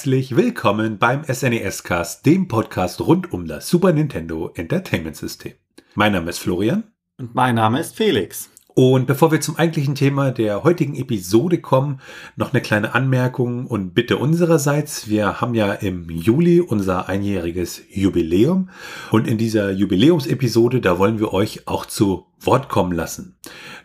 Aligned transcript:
Herzlich 0.00 0.34
willkommen 0.34 0.96
beim 0.96 1.24
SNES 1.24 1.84
Cast, 1.84 2.24
dem 2.24 2.48
Podcast 2.48 3.02
rund 3.02 3.34
um 3.34 3.46
das 3.46 3.68
Super 3.68 3.92
Nintendo 3.92 4.50
Entertainment 4.54 5.14
System. 5.14 5.52
Mein 5.94 6.12
Name 6.12 6.30
ist 6.30 6.38
Florian. 6.38 6.84
Und 7.18 7.34
mein 7.34 7.56
Name 7.56 7.80
ist 7.80 7.96
Felix. 7.96 8.48
Und 8.82 9.06
bevor 9.06 9.30
wir 9.30 9.42
zum 9.42 9.58
eigentlichen 9.58 9.94
Thema 9.94 10.30
der 10.30 10.64
heutigen 10.64 10.94
Episode 10.94 11.58
kommen, 11.58 12.00
noch 12.36 12.54
eine 12.54 12.62
kleine 12.62 12.94
Anmerkung 12.94 13.66
und 13.66 13.92
Bitte 13.92 14.16
unsererseits. 14.16 15.06
Wir 15.06 15.42
haben 15.42 15.54
ja 15.54 15.74
im 15.74 16.08
Juli 16.08 16.62
unser 16.62 17.06
einjähriges 17.06 17.82
Jubiläum 17.90 18.70
und 19.10 19.28
in 19.28 19.36
dieser 19.36 19.70
Jubiläumsepisode, 19.70 20.80
da 20.80 20.98
wollen 20.98 21.18
wir 21.18 21.34
euch 21.34 21.68
auch 21.68 21.84
zu 21.84 22.24
Wort 22.40 22.70
kommen 22.70 22.92
lassen. 22.92 23.36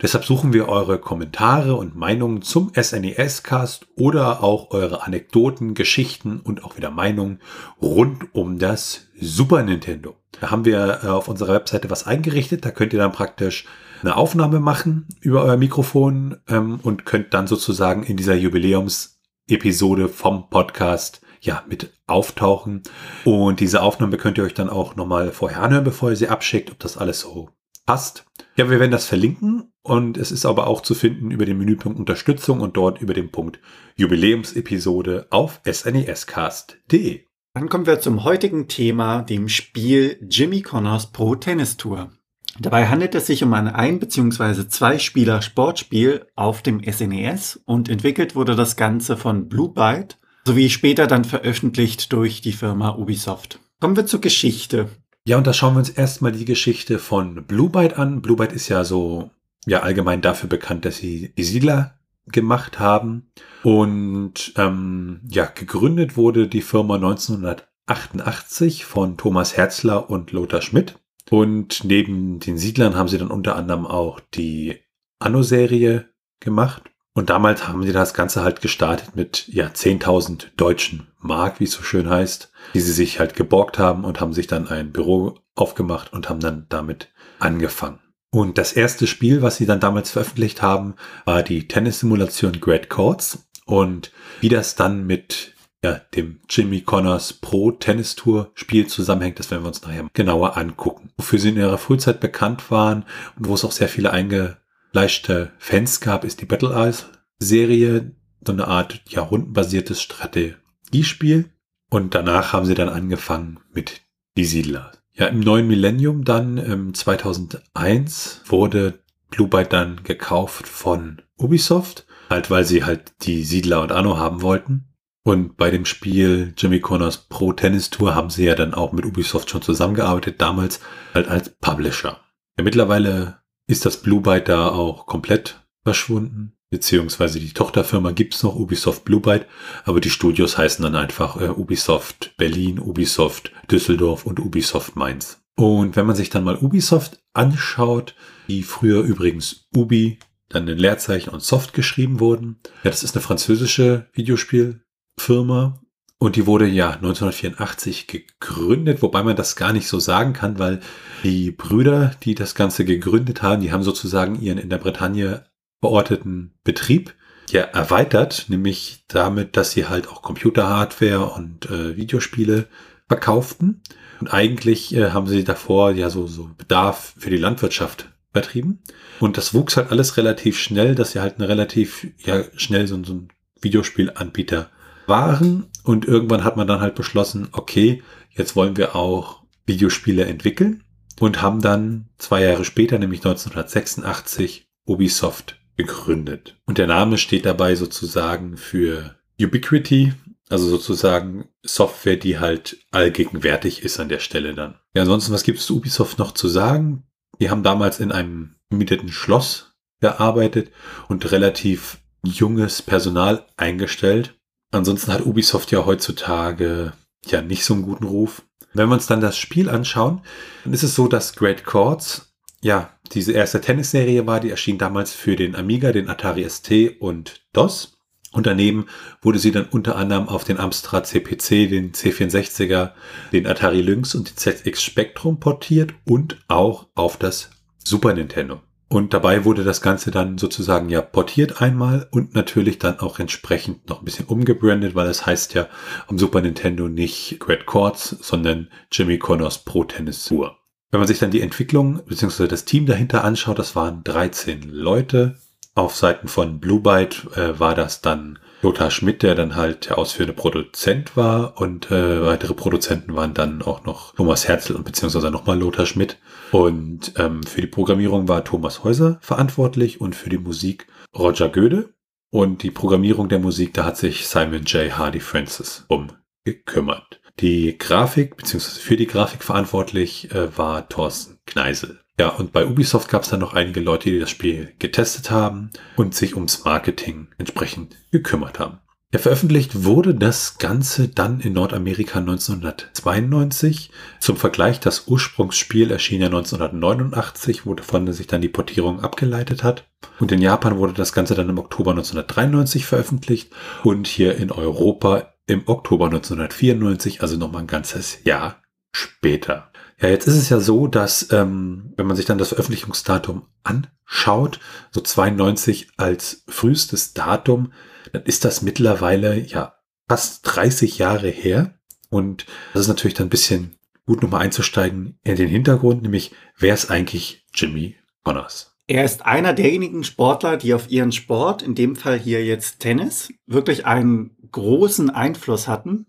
Deshalb 0.01 0.23
suchen 0.23 0.53
wir 0.53 0.69
eure 0.69 0.97
Kommentare 0.97 1.75
und 1.75 1.97
Meinungen 1.97 2.41
zum 2.41 2.71
SNES-Cast 2.73 3.87
oder 3.97 4.43
auch 4.43 4.71
eure 4.71 5.05
Anekdoten, 5.05 5.73
Geschichten 5.73 6.39
und 6.39 6.63
auch 6.63 6.77
wieder 6.77 6.89
Meinungen 6.89 7.39
rund 7.81 8.33
um 8.33 8.59
das 8.59 9.07
Super 9.19 9.61
Nintendo. 9.63 10.15
Da 10.41 10.51
haben 10.51 10.65
wir 10.65 11.01
äh, 11.03 11.07
auf 11.07 11.27
unserer 11.27 11.53
Webseite 11.53 11.89
was 11.89 12.05
eingerichtet. 12.05 12.65
Da 12.65 12.71
könnt 12.71 12.93
ihr 12.93 12.99
dann 12.99 13.11
praktisch 13.11 13.65
eine 14.01 14.17
Aufnahme 14.17 14.59
machen 14.59 15.07
über 15.21 15.43
euer 15.43 15.57
Mikrofon 15.57 16.37
ähm, 16.47 16.79
und 16.83 17.05
könnt 17.05 17.33
dann 17.33 17.47
sozusagen 17.47 18.03
in 18.03 18.17
dieser 18.17 18.35
Jubiläumsepisode 18.35 20.09
vom 20.09 20.49
Podcast 20.49 21.21
ja 21.41 21.63
mit 21.67 21.93
auftauchen. 22.07 22.83
Und 23.23 23.59
diese 23.59 23.81
Aufnahme 23.81 24.17
könnt 24.17 24.37
ihr 24.37 24.43
euch 24.43 24.53
dann 24.53 24.69
auch 24.69 24.95
nochmal 24.95 25.31
vorher 25.31 25.61
anhören, 25.61 25.83
bevor 25.83 26.09
ihr 26.09 26.15
sie 26.15 26.27
abschickt, 26.27 26.71
ob 26.71 26.79
das 26.79 26.97
alles 26.97 27.21
so 27.21 27.49
passt. 27.85 28.25
Ja, 28.55 28.69
wir 28.69 28.79
werden 28.79 28.91
das 28.91 29.05
verlinken 29.05 29.71
und 29.83 30.17
es 30.17 30.31
ist 30.31 30.45
aber 30.45 30.67
auch 30.67 30.81
zu 30.81 30.95
finden 30.95 31.31
über 31.31 31.45
den 31.45 31.57
Menüpunkt 31.57 31.99
Unterstützung 31.99 32.61
und 32.61 32.77
dort 32.77 33.01
über 33.01 33.13
den 33.13 33.31
Punkt 33.31 33.59
Jubiläumsepisode 33.95 35.27
auf 35.29 35.61
snescast.de. 35.65 37.24
Dann 37.55 37.69
kommen 37.69 37.85
wir 37.85 38.01
zum 38.01 38.25
heutigen 38.25 38.67
Thema, 38.67 39.21
dem 39.21 39.47
Spiel 39.47 40.19
Jimmy 40.29 40.61
Connors 40.61 41.13
Pro 41.13 41.35
Tennis 41.35 41.77
Tour. 41.77 42.11
Dabei 42.59 42.87
handelt 42.87 43.15
es 43.15 43.27
sich 43.27 43.43
um 43.43 43.53
ein 43.53 43.69
ein- 43.69 43.99
bzw. 43.99 44.67
zwei-Spieler-Sportspiel 44.67 46.25
auf 46.35 46.61
dem 46.61 46.81
SNES 46.83 47.61
und 47.63 47.87
entwickelt 47.87 48.35
wurde 48.35 48.57
das 48.57 48.75
Ganze 48.75 49.15
von 49.15 49.47
Blue 49.47 49.69
Byte 49.73 50.17
sowie 50.45 50.69
später 50.69 51.07
dann 51.07 51.23
veröffentlicht 51.23 52.11
durch 52.11 52.41
die 52.41 52.51
Firma 52.51 52.89
Ubisoft. 52.95 53.61
Kommen 53.79 53.95
wir 53.95 54.05
zur 54.05 54.19
Geschichte. 54.19 54.89
Ja, 55.25 55.37
und 55.37 55.47
da 55.47 55.53
schauen 55.53 55.75
wir 55.75 55.79
uns 55.79 55.89
erstmal 55.89 56.33
die 56.33 56.43
Geschichte 56.45 56.99
von 56.99 57.45
Blue 57.47 57.69
Byte 57.69 57.97
an. 57.97 58.21
Blue 58.21 58.35
Byte 58.35 58.51
ist 58.51 58.67
ja 58.67 58.83
so 58.83 59.31
ja 59.65 59.79
allgemein 59.79 60.19
dafür 60.19 60.49
bekannt, 60.49 60.83
dass 60.83 60.97
sie 60.97 61.33
die 61.37 61.43
Siedler 61.45 61.94
gemacht 62.27 62.79
haben. 62.79 63.31
Und 63.63 64.53
ähm, 64.57 65.21
ja, 65.29 65.45
gegründet 65.45 66.17
wurde 66.17 66.47
die 66.47 66.61
Firma 66.61 66.95
1988 66.95 68.85
von 68.85 69.17
Thomas 69.17 69.57
Herzler 69.57 70.09
und 70.09 70.31
Lothar 70.31 70.61
Schmidt. 70.61 70.99
Und 71.29 71.83
neben 71.83 72.39
den 72.39 72.57
Siedlern 72.57 72.95
haben 72.95 73.07
sie 73.07 73.17
dann 73.17 73.31
unter 73.31 73.55
anderem 73.55 73.85
auch 73.85 74.19
die 74.19 74.79
Anno-Serie 75.19 76.09
gemacht. 76.39 76.83
Und 77.13 77.29
damals 77.29 77.67
haben 77.67 77.83
sie 77.83 77.93
das 77.93 78.13
Ganze 78.13 78.43
halt 78.43 78.61
gestartet 78.61 79.15
mit 79.15 79.47
ja 79.47 79.67
10.000 79.67 80.47
deutschen 80.57 81.07
Mark, 81.17 81.59
wie 81.59 81.63
es 81.63 81.71
so 81.71 81.81
schön 81.81 82.09
heißt, 82.09 82.51
die 82.73 82.81
sie 82.81 82.91
sich 82.91 83.19
halt 83.19 83.35
geborgt 83.35 83.79
haben 83.79 84.03
und 84.03 84.19
haben 84.19 84.33
sich 84.33 84.47
dann 84.47 84.67
ein 84.67 84.91
Büro 84.91 85.39
aufgemacht 85.55 86.11
und 86.11 86.29
haben 86.29 86.41
dann 86.41 86.65
damit 86.67 87.09
angefangen. 87.39 87.99
Und 88.31 88.57
das 88.57 88.73
erste 88.73 89.07
Spiel, 89.07 89.41
was 89.41 89.57
sie 89.57 89.65
dann 89.65 89.79
damals 89.79 90.11
veröffentlicht 90.11 90.61
haben, 90.61 90.95
war 91.23 91.43
die 91.43 91.67
Tennissimulation 91.67 92.59
Great 92.59 92.89
Courts. 92.89 93.47
Und 93.65 94.11
wie 94.41 94.49
das 94.49 94.75
dann 94.75 95.07
mit 95.07 95.55
ja, 95.83 96.01
dem 96.15 96.39
Jimmy 96.49 96.81
Connors 96.81 97.33
Pro 97.33 97.71
Tennis 97.71 98.15
Tour 98.15 98.51
Spiel 98.55 98.87
zusammenhängt, 98.87 99.39
das 99.39 99.51
werden 99.51 99.63
wir 99.63 99.67
uns 99.67 99.83
nachher 99.83 100.07
genauer 100.13 100.57
angucken. 100.57 101.11
Wofür 101.17 101.39
sie 101.39 101.49
in 101.49 101.57
ihrer 101.57 101.77
Frühzeit 101.77 102.19
bekannt 102.19 102.71
waren 102.71 103.05
und 103.37 103.47
wo 103.47 103.53
es 103.53 103.63
auch 103.63 103.71
sehr 103.71 103.87
viele 103.87 104.11
eingefleischte 104.11 105.51
Fans 105.59 106.01
gab, 106.01 106.23
ist 106.25 106.41
die 106.41 106.45
Battle 106.45 106.73
Eyes 106.73 107.05
Serie, 107.39 108.11
so 108.45 108.53
eine 108.53 108.67
Art 108.67 109.01
ja, 109.09 109.21
rundenbasiertes 109.21 110.01
Strategiespiel. 110.01 111.51
Und 111.89 112.15
danach 112.15 112.53
haben 112.53 112.65
sie 112.65 112.75
dann 112.75 112.89
angefangen 112.89 113.59
mit 113.73 114.01
Die 114.37 114.45
Siedler. 114.45 114.91
Ja, 115.17 115.27
im 115.27 115.39
neuen 115.39 115.67
Millennium 115.67 116.25
dann, 116.25 116.57
ähm, 116.57 116.93
2001, 116.93 118.41
wurde 118.47 118.99
Blue 119.29 119.47
Byte 119.47 119.71
dann 119.71 120.03
gekauft 120.03 120.67
von 120.67 121.21
Ubisoft, 121.37 122.05
halt 122.29 122.51
weil 122.51 122.65
sie 122.65 122.83
halt 122.83 123.13
die 123.21 123.43
Siedler 123.43 123.81
und 123.81 123.93
Anno 123.93 124.17
haben 124.17 124.41
wollten. 124.41 124.89
Und 125.23 125.55
bei 125.57 125.71
dem 125.71 125.85
Spiel 125.85 126.53
Jimmy 126.57 126.81
Connors 126.81 127.17
Pro 127.29 127.53
Tennis 127.53 127.89
Tour 127.89 128.13
haben 128.13 128.29
sie 128.29 128.45
ja 128.45 128.55
dann 128.55 128.73
auch 128.73 128.91
mit 128.91 129.05
Ubisoft 129.05 129.49
schon 129.49 129.61
zusammengearbeitet, 129.61 130.41
damals 130.41 130.81
halt 131.13 131.29
als 131.29 131.49
Publisher. 131.49 132.19
Ja, 132.57 132.63
mittlerweile 132.63 133.39
ist 133.67 133.85
das 133.85 134.01
Blue 134.01 134.21
Byte 134.21 134.49
da 134.49 134.67
auch 134.67 135.05
komplett 135.05 135.65
verschwunden, 135.83 136.54
beziehungsweise 136.75 137.39
die 137.39 137.53
Tochterfirma 137.53 138.11
gibt's 138.11 138.43
noch, 138.43 138.57
Ubisoft 138.57 139.05
Blue 139.05 139.21
Byte, 139.21 139.47
aber 139.85 140.01
die 140.01 140.09
Studios 140.09 140.57
heißen 140.57 140.83
dann 140.83 140.93
einfach 140.93 141.39
äh, 141.39 141.47
Ubisoft 141.47 142.35
Berlin, 142.35 142.79
Ubisoft 142.79 143.53
Düsseldorf 143.71 144.25
und 144.25 144.41
Ubisoft 144.41 144.97
Mainz. 144.97 145.41
Und 145.55 145.95
wenn 145.95 146.05
man 146.05 146.17
sich 146.17 146.29
dann 146.29 146.43
mal 146.43 146.57
Ubisoft 146.57 147.23
anschaut, 147.33 148.13
die 148.49 148.63
früher 148.63 149.03
übrigens 149.03 149.69
Ubi, 149.73 150.19
dann 150.49 150.67
in 150.67 150.77
Leerzeichen 150.77 151.29
und 151.29 151.41
Soft 151.41 151.71
geschrieben 151.71 152.19
wurden, 152.19 152.59
ja, 152.83 152.91
das 152.91 153.03
ist 153.03 153.15
eine 153.15 153.23
französische 153.23 154.09
Videospiel 154.11 154.81
Firma 155.17 155.79
und 156.17 156.35
die 156.35 156.45
wurde 156.45 156.67
ja 156.67 156.91
1984 156.91 158.07
gegründet, 158.07 159.01
wobei 159.01 159.23
man 159.23 159.37
das 159.37 159.55
gar 159.55 159.71
nicht 159.71 159.87
so 159.87 159.99
sagen 160.01 160.33
kann, 160.33 160.59
weil 160.59 160.81
die 161.23 161.51
Brüder, 161.51 162.11
die 162.23 162.35
das 162.35 162.53
Ganze 162.53 162.83
gegründet 162.83 163.41
haben, 163.41 163.61
die 163.61 163.71
haben 163.71 163.83
sozusagen 163.83 164.41
ihren 164.41 164.57
in 164.57 164.69
der 164.69 164.77
Bretagne 164.77 165.45
verorteten 165.85 166.55
Betrieb 166.63 167.13
ja 167.51 167.61
erweitert, 167.61 168.45
nämlich 168.47 169.03
damit, 169.07 169.55
dass 169.55 169.71
sie 169.71 169.85
halt 169.85 170.07
auch 170.07 170.23
Computerhardware 170.23 171.27
und 171.27 171.69
äh, 171.69 171.95
Videospiele 171.95 172.67
verkauften. 173.07 173.83
Und 174.19 174.33
eigentlich 174.33 174.95
äh, 174.95 175.11
haben 175.11 175.27
sie 175.27 175.43
davor 175.43 175.91
ja 175.91 176.09
so, 176.09 176.25
so 176.25 176.49
Bedarf 176.57 177.13
für 177.19 177.29
die 177.29 177.37
Landwirtschaft 177.37 178.09
vertrieben. 178.33 178.81
Und 179.19 179.37
das 179.37 179.53
wuchs 179.53 179.77
halt 179.77 179.91
alles 179.91 180.17
relativ 180.17 180.57
schnell, 180.57 180.95
dass 180.95 181.11
sie 181.11 181.19
halt 181.19 181.35
eine 181.35 181.47
relativ 181.47 182.07
ja 182.17 182.43
schnell 182.55 182.87
so, 182.87 183.01
so 183.03 183.13
ein 183.13 183.27
Videospielanbieter 183.61 184.71
waren 185.05 185.67
und 185.83 186.05
irgendwann 186.05 186.43
hat 186.43 186.57
man 186.57 186.65
dann 186.65 186.81
halt 186.81 186.95
beschlossen, 186.95 187.49
okay, 187.51 188.01
jetzt 188.31 188.55
wollen 188.55 188.75
wir 188.75 188.95
auch 188.95 189.43
Videospiele 189.67 190.25
entwickeln 190.25 190.83
und 191.19 191.43
haben 191.43 191.61
dann 191.61 192.09
zwei 192.17 192.41
Jahre 192.41 192.65
später, 192.65 192.97
nämlich 192.97 193.19
1986, 193.19 194.65
Ubisoft 194.87 195.59
gegründet. 195.77 196.57
Und 196.65 196.77
der 196.77 196.87
Name 196.87 197.17
steht 197.17 197.45
dabei 197.45 197.75
sozusagen 197.75 198.57
für 198.57 199.15
Ubiquity, 199.39 200.13
also 200.49 200.67
sozusagen 200.67 201.49
Software, 201.63 202.17
die 202.17 202.39
halt 202.39 202.77
allgegenwärtig 202.91 203.83
ist 203.83 203.99
an 203.99 204.09
der 204.09 204.19
Stelle 204.19 204.53
dann. 204.53 204.75
Ja, 204.93 205.01
ansonsten, 205.01 205.33
was 205.33 205.43
gibt 205.43 205.59
es 205.59 205.69
Ubisoft 205.69 206.19
noch 206.19 206.33
zu 206.33 206.47
sagen? 206.47 207.03
Die 207.39 207.49
haben 207.49 207.63
damals 207.63 207.99
in 207.99 208.11
einem 208.11 208.55
gemieteten 208.69 209.11
Schloss 209.11 209.75
gearbeitet 209.99 210.71
und 211.07 211.31
relativ 211.31 211.97
junges 212.23 212.81
Personal 212.81 213.45
eingestellt. 213.57 214.35
Ansonsten 214.71 215.11
hat 215.11 215.25
Ubisoft 215.25 215.71
ja 215.71 215.85
heutzutage 215.85 216.93
ja 217.25 217.41
nicht 217.41 217.65
so 217.65 217.73
einen 217.73 217.83
guten 217.83 218.05
Ruf. 218.05 218.43
Wenn 218.73 218.89
wir 218.89 218.95
uns 218.95 219.07
dann 219.07 219.21
das 219.21 219.37
Spiel 219.37 219.69
anschauen, 219.69 220.21
dann 220.63 220.73
ist 220.73 220.83
es 220.83 220.95
so, 220.95 221.07
dass 221.07 221.35
Great 221.35 221.63
Chords 221.63 222.33
ja 222.61 222.94
diese 223.13 223.33
erste 223.33 223.61
Tennisserie 223.61 224.25
war, 224.25 224.39
die 224.39 224.49
erschien 224.49 224.77
damals 224.77 225.13
für 225.13 225.35
den 225.35 225.55
Amiga, 225.55 225.91
den 225.91 226.09
Atari 226.09 226.47
ST 226.49 226.99
und 226.99 227.45
DOS. 227.53 227.93
Und 228.31 228.47
daneben 228.47 228.87
wurde 229.21 229.39
sie 229.39 229.51
dann 229.51 229.67
unter 229.71 229.95
anderem 229.95 230.27
auf 230.27 230.43
den 230.43 230.59
Amstrad 230.59 231.07
CPC, 231.07 231.69
den 231.69 231.93
C64er, 231.93 232.91
den 233.31 233.47
Atari 233.47 233.81
Lynx 233.81 234.13
und 234.13 234.29
den 234.29 234.35
ZX 234.35 234.83
Spectrum 234.83 235.39
portiert 235.39 235.93
und 236.05 236.43
auch 236.49 236.87
auf 236.95 237.15
das 237.15 237.49
Super 237.77 238.13
Nintendo. 238.13 238.61
Und 238.87 239.13
dabei 239.13 239.45
wurde 239.45 239.63
das 239.63 239.81
Ganze 239.81 240.11
dann 240.11 240.37
sozusagen 240.37 240.89
ja 240.89 241.01
portiert 241.01 241.61
einmal 241.61 242.07
und 242.11 242.35
natürlich 242.35 242.77
dann 242.77 242.99
auch 242.99 243.19
entsprechend 243.19 243.89
noch 243.89 243.99
ein 243.99 244.05
bisschen 244.05 244.27
umgebrandet, 244.27 244.95
weil 244.95 245.07
es 245.07 245.25
heißt 245.25 245.53
ja 245.53 245.67
am 246.07 246.19
Super 246.19 246.41
Nintendo 246.41 246.87
nicht 246.87 247.39
Great 247.39 247.65
Chords, 247.65 248.09
sondern 248.21 248.69
Jimmy 248.91 249.17
Connors 249.17 249.59
Pro 249.59 249.85
Tennis 249.85 250.25
Tour. 250.25 250.57
Wenn 250.91 250.99
man 250.99 251.07
sich 251.07 251.19
dann 251.19 251.31
die 251.31 251.41
Entwicklung 251.41 252.01
bzw. 252.05 252.47
das 252.47 252.65
Team 252.65 252.85
dahinter 252.85 253.23
anschaut, 253.23 253.59
das 253.59 253.75
waren 253.75 254.03
13 254.03 254.63
Leute. 254.69 255.37
Auf 255.73 255.95
Seiten 255.95 256.29
von 256.29 256.59
Blue 256.59 256.79
Byte 256.79 257.27
äh, 257.35 257.59
war 257.59 257.75
das 257.75 258.01
dann 258.01 258.39
Lothar 258.61 258.89
Schmidt, 258.89 259.21
der 259.21 259.35
dann 259.35 259.55
halt 259.55 259.89
der 259.89 259.97
ausführende 259.97 260.33
Produzent 260.33 261.17
war 261.17 261.59
und 261.59 261.91
äh, 261.91 262.25
weitere 262.25 262.53
Produzenten 262.53 263.15
waren 263.15 263.33
dann 263.33 263.61
auch 263.61 263.83
noch 263.83 264.15
Thomas 264.15 264.47
Herzl 264.47 264.73
und 264.73 264.85
beziehungsweise 264.85 265.29
nochmal 265.29 265.59
Lothar 265.59 265.85
Schmidt. 265.85 266.17
Und 266.51 267.13
ähm, 267.17 267.43
für 267.43 267.61
die 267.61 267.67
Programmierung 267.67 268.27
war 268.27 268.43
Thomas 268.43 268.83
Häuser 268.83 269.19
verantwortlich 269.21 270.01
und 270.01 270.15
für 270.15 270.29
die 270.29 270.37
Musik 270.37 270.87
Roger 271.15 271.49
Göde. 271.49 271.93
Und 272.31 272.63
die 272.63 272.71
Programmierung 272.71 273.29
der 273.29 273.39
Musik, 273.39 273.73
da 273.73 273.85
hat 273.85 273.97
sich 273.97 274.27
Simon 274.27 274.63
J. 274.63 274.97
Hardy 274.97 275.19
Francis 275.19 275.85
um 275.87 276.07
gekümmert. 276.43 277.21
Die 277.39 277.77
Grafik, 277.77 278.37
beziehungsweise 278.37 278.79
für 278.79 278.95
die 278.95 279.07
Grafik 279.07 279.43
verantwortlich, 279.43 280.31
äh, 280.31 280.57
war 280.57 280.87
Thorsten 280.87 281.39
Kneisel. 281.45 281.99
Ja, 282.17 282.29
und 282.29 282.53
bei 282.53 282.65
Ubisoft 282.65 283.09
gab 283.09 283.23
es 283.23 283.29
dann 283.29 283.41
noch 283.41 283.53
einige 283.53 283.81
Leute, 283.81 284.09
die 284.09 284.19
das 284.19 284.29
Spiel 284.29 284.73
getestet 284.79 285.31
haben 285.31 285.69
und 285.97 286.15
sich 286.15 286.35
ums 286.35 286.63
Marketing 286.63 287.27
entsprechend 287.37 287.97
gekümmert 288.11 288.57
haben. 288.57 288.79
Ja, 289.13 289.19
veröffentlicht 289.19 289.83
wurde 289.83 290.15
das 290.15 290.57
Ganze 290.57 291.09
dann 291.09 291.39
in 291.39 291.53
Nordamerika 291.53 292.19
1992. 292.19 293.91
Zum 294.19 294.35
Vergleich, 294.37 294.79
das 294.79 295.07
Ursprungsspiel 295.07 295.91
erschien 295.91 296.21
ja 296.21 296.27
1989, 296.27 297.65
wovon 297.65 298.11
sich 298.11 298.27
dann 298.27 298.41
die 298.41 298.49
Portierung 298.49 299.01
abgeleitet 299.01 299.63
hat. 299.63 299.87
Und 300.19 300.31
in 300.31 300.41
Japan 300.41 300.77
wurde 300.77 300.93
das 300.93 301.13
Ganze 301.13 301.35
dann 301.35 301.49
im 301.49 301.59
Oktober 301.59 301.91
1993 301.91 302.85
veröffentlicht 302.85 303.51
und 303.83 304.07
hier 304.07 304.35
in 304.37 304.51
Europa 304.51 305.34
im 305.47 305.63
Oktober 305.67 306.05
1994, 306.05 307.21
also 307.21 307.37
nochmal 307.37 307.63
ein 307.63 307.67
ganzes 307.67 308.23
Jahr 308.23 308.61
später. 308.91 309.71
Ja, 310.01 310.09
jetzt 310.09 310.27
ist 310.27 310.35
es 310.35 310.49
ja 310.49 310.59
so, 310.59 310.87
dass 310.87 311.31
ähm, 311.31 311.93
wenn 311.95 312.07
man 312.07 312.15
sich 312.15 312.25
dann 312.25 312.37
das 312.37 312.49
Veröffentlichungsdatum 312.49 313.45
anschaut, 313.63 314.59
so 314.91 315.01
92 315.01 315.89
als 315.97 316.43
frühestes 316.47 317.13
Datum, 317.13 317.71
dann 318.11 318.23
ist 318.23 318.45
das 318.45 318.61
mittlerweile 318.61 319.39
ja 319.39 319.75
fast 320.07 320.41
30 320.43 320.97
Jahre 320.97 321.29
her. 321.29 321.75
Und 322.09 322.45
das 322.73 322.83
ist 322.83 322.87
natürlich 322.87 323.13
dann 323.13 323.27
ein 323.27 323.31
bisschen 323.31 323.77
gut 324.05 324.21
nochmal 324.21 324.41
einzusteigen 324.41 325.17
in 325.23 325.35
den 325.35 325.47
Hintergrund, 325.47 326.03
nämlich 326.03 326.31
wer 326.57 326.73
ist 326.73 326.91
eigentlich 326.91 327.45
Jimmy 327.53 327.95
Connors? 328.23 328.75
Er 328.87 329.03
ist 329.03 329.25
einer 329.25 329.53
derjenigen 329.53 330.03
Sportler, 330.03 330.57
die 330.57 330.75
auf 330.75 330.91
ihren 330.91 331.11
Sport, 331.11 331.63
in 331.63 331.73
dem 331.73 331.95
Fall 331.95 332.19
hier 332.19 332.45
jetzt 332.45 332.79
Tennis, 332.79 333.33
wirklich 333.47 333.87
einen 333.87 334.35
großen 334.55 335.09
Einfluss 335.09 335.67
hatten. 335.67 336.05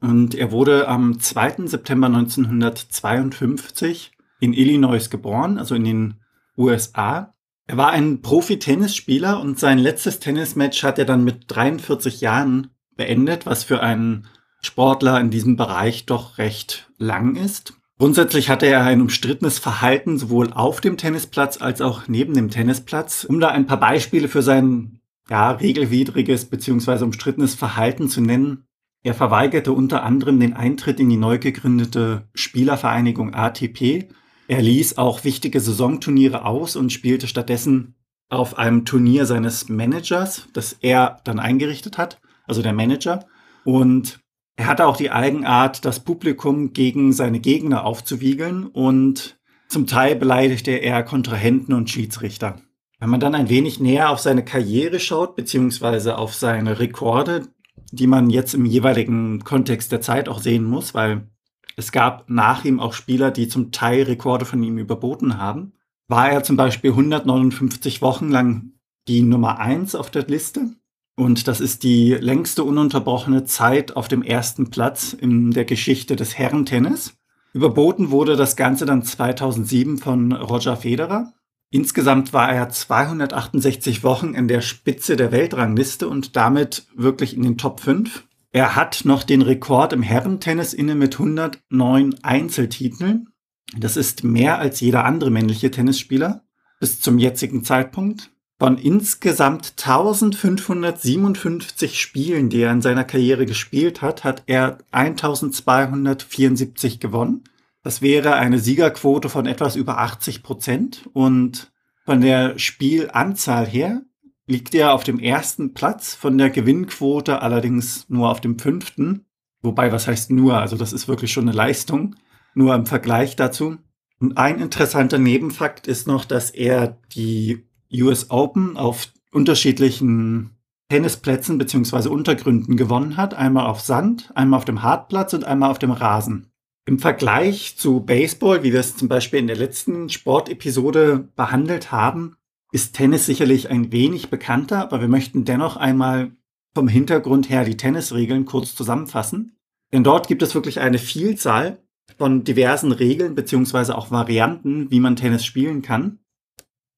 Und 0.00 0.34
er 0.34 0.50
wurde 0.50 0.88
am 0.88 1.20
2. 1.20 1.68
September 1.68 2.08
1952 2.08 4.10
in 4.40 4.52
Illinois 4.52 5.08
geboren, 5.08 5.58
also 5.58 5.76
in 5.76 5.84
den 5.84 6.14
USA. 6.58 7.34
Er 7.66 7.76
war 7.76 7.90
ein 7.90 8.20
Profi-Tennisspieler 8.20 9.40
und 9.40 9.60
sein 9.60 9.78
letztes 9.78 10.18
Tennismatch 10.18 10.82
hat 10.82 10.98
er 10.98 11.04
dann 11.04 11.22
mit 11.22 11.44
43 11.46 12.20
Jahren 12.20 12.70
beendet, 12.96 13.46
was 13.46 13.62
für 13.62 13.80
einen 13.80 14.26
Sportler 14.60 15.20
in 15.20 15.30
diesem 15.30 15.56
Bereich 15.56 16.04
doch 16.04 16.38
recht 16.38 16.90
lang 16.98 17.36
ist. 17.36 17.74
Grundsätzlich 17.98 18.50
hatte 18.50 18.66
er 18.66 18.82
ein 18.82 19.00
umstrittenes 19.00 19.60
Verhalten 19.60 20.18
sowohl 20.18 20.52
auf 20.52 20.80
dem 20.80 20.96
Tennisplatz 20.96 21.62
als 21.62 21.80
auch 21.80 22.08
neben 22.08 22.34
dem 22.34 22.50
Tennisplatz. 22.50 23.24
Um 23.24 23.38
da 23.38 23.50
ein 23.50 23.66
paar 23.66 23.78
Beispiele 23.78 24.26
für 24.26 24.42
sein 24.42 25.00
ja, 25.28 25.50
regelwidriges 25.50 26.46
bzw. 26.46 27.04
umstrittenes 27.04 27.54
Verhalten 27.54 28.08
zu 28.08 28.20
nennen, 28.20 28.66
er 29.04 29.14
verweigerte 29.14 29.72
unter 29.72 30.02
anderem 30.02 30.40
den 30.40 30.54
Eintritt 30.54 30.98
in 30.98 31.10
die 31.10 31.18
neu 31.18 31.38
gegründete 31.38 32.26
Spielervereinigung 32.34 33.34
ATP. 33.34 34.08
Er 34.48 34.62
ließ 34.62 34.96
auch 34.96 35.24
wichtige 35.24 35.60
Saisonturniere 35.60 36.46
aus 36.46 36.74
und 36.74 36.90
spielte 36.90 37.26
stattdessen 37.26 37.96
auf 38.30 38.56
einem 38.56 38.86
Turnier 38.86 39.26
seines 39.26 39.68
Managers, 39.68 40.48
das 40.54 40.72
er 40.80 41.20
dann 41.24 41.38
eingerichtet 41.38 41.98
hat, 41.98 42.18
also 42.46 42.62
der 42.62 42.72
Manager. 42.72 43.26
Und 43.64 44.20
er 44.56 44.68
hatte 44.68 44.86
auch 44.86 44.96
die 44.96 45.10
Eigenart, 45.10 45.84
das 45.84 46.00
Publikum 46.00 46.72
gegen 46.72 47.12
seine 47.12 47.40
Gegner 47.40 47.84
aufzuwiegeln 47.84 48.66
und 48.66 49.38
zum 49.68 49.86
Teil 49.86 50.16
beleidigte 50.16 50.70
er 50.70 51.02
Kontrahenten 51.02 51.74
und 51.74 51.90
Schiedsrichter. 51.90 52.56
Wenn 53.04 53.10
man 53.10 53.20
dann 53.20 53.34
ein 53.34 53.50
wenig 53.50 53.80
näher 53.80 54.08
auf 54.08 54.20
seine 54.20 54.42
Karriere 54.42 54.98
schaut, 54.98 55.36
beziehungsweise 55.36 56.16
auf 56.16 56.32
seine 56.32 56.78
Rekorde, 56.78 57.48
die 57.92 58.06
man 58.06 58.30
jetzt 58.30 58.54
im 58.54 58.64
jeweiligen 58.64 59.44
Kontext 59.44 59.92
der 59.92 60.00
Zeit 60.00 60.26
auch 60.26 60.40
sehen 60.40 60.64
muss, 60.64 60.94
weil 60.94 61.28
es 61.76 61.92
gab 61.92 62.30
nach 62.30 62.64
ihm 62.64 62.80
auch 62.80 62.94
Spieler, 62.94 63.30
die 63.30 63.46
zum 63.46 63.72
Teil 63.72 64.04
Rekorde 64.04 64.46
von 64.46 64.62
ihm 64.62 64.78
überboten 64.78 65.36
haben. 65.36 65.74
War 66.08 66.30
er 66.30 66.44
zum 66.44 66.56
Beispiel 66.56 66.92
159 66.92 68.00
Wochen 68.00 68.30
lang 68.30 68.70
die 69.06 69.20
Nummer 69.20 69.58
eins 69.58 69.94
auf 69.94 70.10
der 70.10 70.26
Liste. 70.26 70.70
Und 71.14 71.46
das 71.46 71.60
ist 71.60 71.82
die 71.82 72.14
längste 72.14 72.64
ununterbrochene 72.64 73.44
Zeit 73.44 73.96
auf 73.96 74.08
dem 74.08 74.22
ersten 74.22 74.70
Platz 74.70 75.12
in 75.12 75.50
der 75.50 75.66
Geschichte 75.66 76.16
des 76.16 76.38
Herrentennis. 76.38 77.18
Überboten 77.52 78.10
wurde 78.10 78.36
das 78.36 78.56
Ganze 78.56 78.86
dann 78.86 79.02
2007 79.02 79.98
von 79.98 80.32
Roger 80.32 80.78
Federer. 80.78 81.34
Insgesamt 81.74 82.32
war 82.32 82.50
er 82.52 82.68
268 82.68 84.04
Wochen 84.04 84.34
in 84.34 84.46
der 84.46 84.60
Spitze 84.60 85.16
der 85.16 85.32
Weltrangliste 85.32 86.08
und 86.08 86.36
damit 86.36 86.86
wirklich 86.94 87.36
in 87.36 87.42
den 87.42 87.58
Top 87.58 87.80
5. 87.80 88.28
Er 88.52 88.76
hat 88.76 89.00
noch 89.04 89.24
den 89.24 89.42
Rekord 89.42 89.92
im 89.92 90.04
Herrentennis 90.04 90.72
inne 90.72 90.94
mit 90.94 91.14
109 91.14 92.14
Einzeltiteln. 92.22 93.30
Das 93.76 93.96
ist 93.96 94.22
mehr 94.22 94.60
als 94.60 94.78
jeder 94.78 95.04
andere 95.04 95.32
männliche 95.32 95.72
Tennisspieler 95.72 96.44
bis 96.78 97.00
zum 97.00 97.18
jetzigen 97.18 97.64
Zeitpunkt. 97.64 98.30
Von 98.60 98.78
insgesamt 98.78 99.74
1557 99.76 102.00
Spielen, 102.00 102.50
die 102.50 102.60
er 102.60 102.70
in 102.70 102.82
seiner 102.82 103.02
Karriere 103.02 103.46
gespielt 103.46 104.00
hat, 104.00 104.22
hat 104.22 104.44
er 104.46 104.78
1274 104.92 107.00
gewonnen. 107.00 107.42
Das 107.84 108.00
wäre 108.00 108.34
eine 108.34 108.58
Siegerquote 108.58 109.28
von 109.28 109.44
etwas 109.44 109.76
über 109.76 109.98
80 109.98 110.42
Prozent 110.42 111.08
und 111.12 111.70
von 112.06 112.22
der 112.22 112.58
Spielanzahl 112.58 113.66
her 113.66 114.02
liegt 114.46 114.74
er 114.74 114.94
auf 114.94 115.04
dem 115.04 115.18
ersten 115.18 115.74
Platz, 115.74 116.14
von 116.14 116.38
der 116.38 116.48
Gewinnquote 116.48 117.42
allerdings 117.42 118.08
nur 118.08 118.30
auf 118.30 118.40
dem 118.40 118.58
fünften. 118.58 119.26
Wobei, 119.60 119.92
was 119.92 120.06
heißt 120.06 120.30
nur? 120.30 120.56
Also 120.56 120.76
das 120.76 120.94
ist 120.94 121.08
wirklich 121.08 121.30
schon 121.30 121.44
eine 121.46 121.56
Leistung. 121.56 122.16
Nur 122.54 122.74
im 122.74 122.86
Vergleich 122.86 123.36
dazu. 123.36 123.76
Und 124.18 124.38
ein 124.38 124.60
interessanter 124.60 125.18
Nebenfakt 125.18 125.86
ist 125.86 126.06
noch, 126.06 126.24
dass 126.24 126.50
er 126.50 126.98
die 127.14 127.66
US 127.92 128.30
Open 128.30 128.78
auf 128.78 129.08
unterschiedlichen 129.30 130.56
Tennisplätzen 130.88 131.58
beziehungsweise 131.58 132.08
Untergründen 132.10 132.76
gewonnen 132.76 133.18
hat. 133.18 133.34
Einmal 133.34 133.66
auf 133.66 133.80
Sand, 133.80 134.30
einmal 134.34 134.58
auf 134.58 134.64
dem 134.64 134.82
Hartplatz 134.82 135.34
und 135.34 135.44
einmal 135.44 135.70
auf 135.70 135.78
dem 135.78 135.90
Rasen. 135.90 136.50
Im 136.86 136.98
Vergleich 136.98 137.76
zu 137.78 138.00
Baseball, 138.00 138.62
wie 138.62 138.72
wir 138.72 138.80
es 138.80 138.96
zum 138.96 139.08
Beispiel 139.08 139.38
in 139.38 139.46
der 139.46 139.56
letzten 139.56 140.10
Sportepisode 140.10 141.28
behandelt 141.34 141.92
haben, 141.92 142.36
ist 142.72 142.94
Tennis 142.94 143.24
sicherlich 143.24 143.70
ein 143.70 143.90
wenig 143.90 144.28
bekannter, 144.28 144.82
aber 144.82 145.00
wir 145.00 145.08
möchten 145.08 145.44
dennoch 145.44 145.76
einmal 145.76 146.32
vom 146.74 146.88
Hintergrund 146.88 147.48
her 147.48 147.64
die 147.64 147.76
Tennisregeln 147.76 148.44
kurz 148.44 148.74
zusammenfassen. 148.74 149.56
Denn 149.92 150.04
dort 150.04 150.28
gibt 150.28 150.42
es 150.42 150.54
wirklich 150.54 150.80
eine 150.80 150.98
Vielzahl 150.98 151.78
von 152.18 152.44
diversen 152.44 152.92
Regeln 152.92 153.34
beziehungsweise 153.34 153.96
auch 153.96 154.10
Varianten, 154.10 154.90
wie 154.90 155.00
man 155.00 155.16
Tennis 155.16 155.44
spielen 155.44 155.80
kann. 155.80 156.18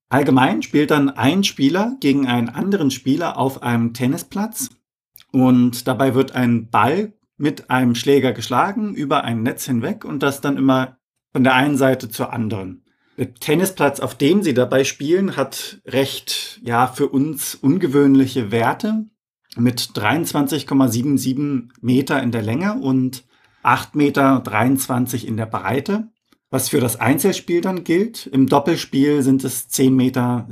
Allgemein 0.09 0.62
spielt 0.62 0.90
dann 0.90 1.11
ein 1.11 1.45
Spieler 1.45 1.97
gegen 2.00 2.26
einen 2.26 2.49
anderen 2.49 2.90
Spieler 2.90 3.37
auf 3.37 3.62
einem 3.62 3.93
Tennisplatz 3.93 4.71
und 5.31 5.87
dabei 5.87 6.14
wird 6.14 6.33
ein 6.33 6.71
Ball 6.71 7.12
mit 7.37 7.71
einem 7.71 7.95
Schläger 7.95 8.33
geschlagen 8.33 8.95
über 8.95 9.25
ein 9.25 9.43
Netz 9.43 9.66
hinweg 9.66 10.05
und 10.05 10.23
das 10.23 10.40
dann 10.40 10.57
immer 10.57 10.99
von 11.33 11.45
der 11.45 11.55
einen 11.55 11.76
Seite 11.76 12.09
zur 12.09 12.33
anderen. 12.33 12.85
Der 13.19 13.35
Tennisplatz, 13.35 14.00
auf 14.00 14.14
dem 14.14 14.43
sie 14.43 14.55
dabei 14.55 14.85
spielen, 14.85 15.37
hat 15.37 15.81
recht, 15.87 16.61
ja, 16.62 16.87
für 16.87 17.09
uns 17.09 17.55
ungewöhnliche 17.55 18.50
Werte 18.50 19.07
mit 19.57 19.81
23,77 19.81 21.71
Meter 21.81 22.23
in 22.23 22.31
der 22.31 22.43
Länge 22.43 22.75
und 22.75 23.25
8,23 23.62 23.95
Meter 23.97 25.28
in 25.28 25.37
der 25.37 25.47
Breite. 25.47 26.09
Was 26.50 26.69
für 26.69 26.81
das 26.81 27.00
Einzelspiel 27.00 27.61
dann 27.61 27.85
gilt. 27.85 28.26
Im 28.26 28.47
Doppelspiel 28.47 29.23
sind 29.23 29.45
es 29.45 29.69
10,97 29.71 29.90
Meter 29.90 30.47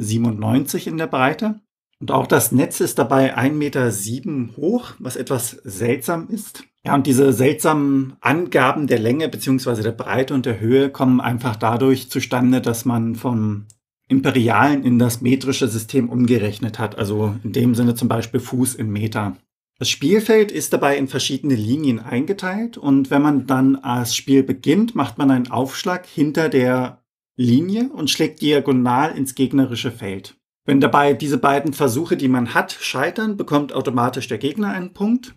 in 0.87 0.99
der 0.99 1.07
Breite. 1.07 1.61
Und 2.01 2.11
auch 2.11 2.27
das 2.27 2.51
Netz 2.51 2.81
ist 2.81 2.99
dabei 2.99 3.37
1,7 3.37 3.51
Meter 3.53 4.57
hoch, 4.57 4.95
was 4.99 5.17
etwas 5.17 5.51
seltsam 5.51 6.29
ist. 6.29 6.65
Ja, 6.87 6.95
und 6.95 7.07
diese 7.07 7.33
seltsamen 7.33 8.15
Angaben 8.21 8.87
der 8.87 8.99
Länge 8.99 9.29
beziehungsweise 9.29 9.83
der 9.83 9.93
Breite 9.93 10.35
und 10.35 10.45
der 10.45 10.61
Höhe 10.61 10.91
kommen 10.91 11.21
einfach 11.21 11.57
dadurch 11.57 12.11
zustande, 12.11 12.61
dass 12.61 12.85
man 12.85 13.15
vom 13.15 13.67
Imperialen 14.09 14.85
in 14.85 14.99
das 14.99 15.23
metrische 15.23 15.67
System 15.67 16.11
umgerechnet 16.11 16.79
hat. 16.79 16.99
Also 16.99 17.37
in 17.43 17.53
dem 17.53 17.75
Sinne 17.75 17.95
zum 17.95 18.09
Beispiel 18.09 18.41
Fuß 18.41 18.75
in 18.75 18.91
Meter. 18.91 19.37
Das 19.79 19.89
Spielfeld 19.89 20.53
ist 20.53 20.73
dabei 20.73 20.97
in 20.99 21.09
verschiedene 21.09 21.55
Linien 21.55 21.99
eingeteilt 21.99 22.77
und 22.79 23.11
wenn 23.11 23.23
man 23.23 23.47
dann 23.47 23.79
das 23.83 24.15
Spiel 24.15 24.43
beginnt, 24.43 24.95
macht 24.95 25.19
man 25.19 25.31
einen 25.31 25.51
Aufschlag 25.51 26.07
hinter 26.07 26.49
der 26.49 27.03
Linie 27.37 27.91
und 27.93 28.11
schlägt 28.11 28.41
diagonal 28.41 29.17
ins 29.17 29.35
gegnerische 29.35 29.91
Feld. 29.91 30.37
Wenn 30.65 30.81
dabei 30.81 31.13
diese 31.13 31.39
beiden 31.39 31.73
Versuche, 31.73 32.17
die 32.17 32.29
man 32.29 32.55
hat, 32.55 32.73
scheitern, 32.73 33.37
bekommt 33.37 33.73
automatisch 33.73 34.29
der 34.29 34.39
Gegner 34.39 34.69
einen 34.69 34.93
Punkt. 34.93 35.35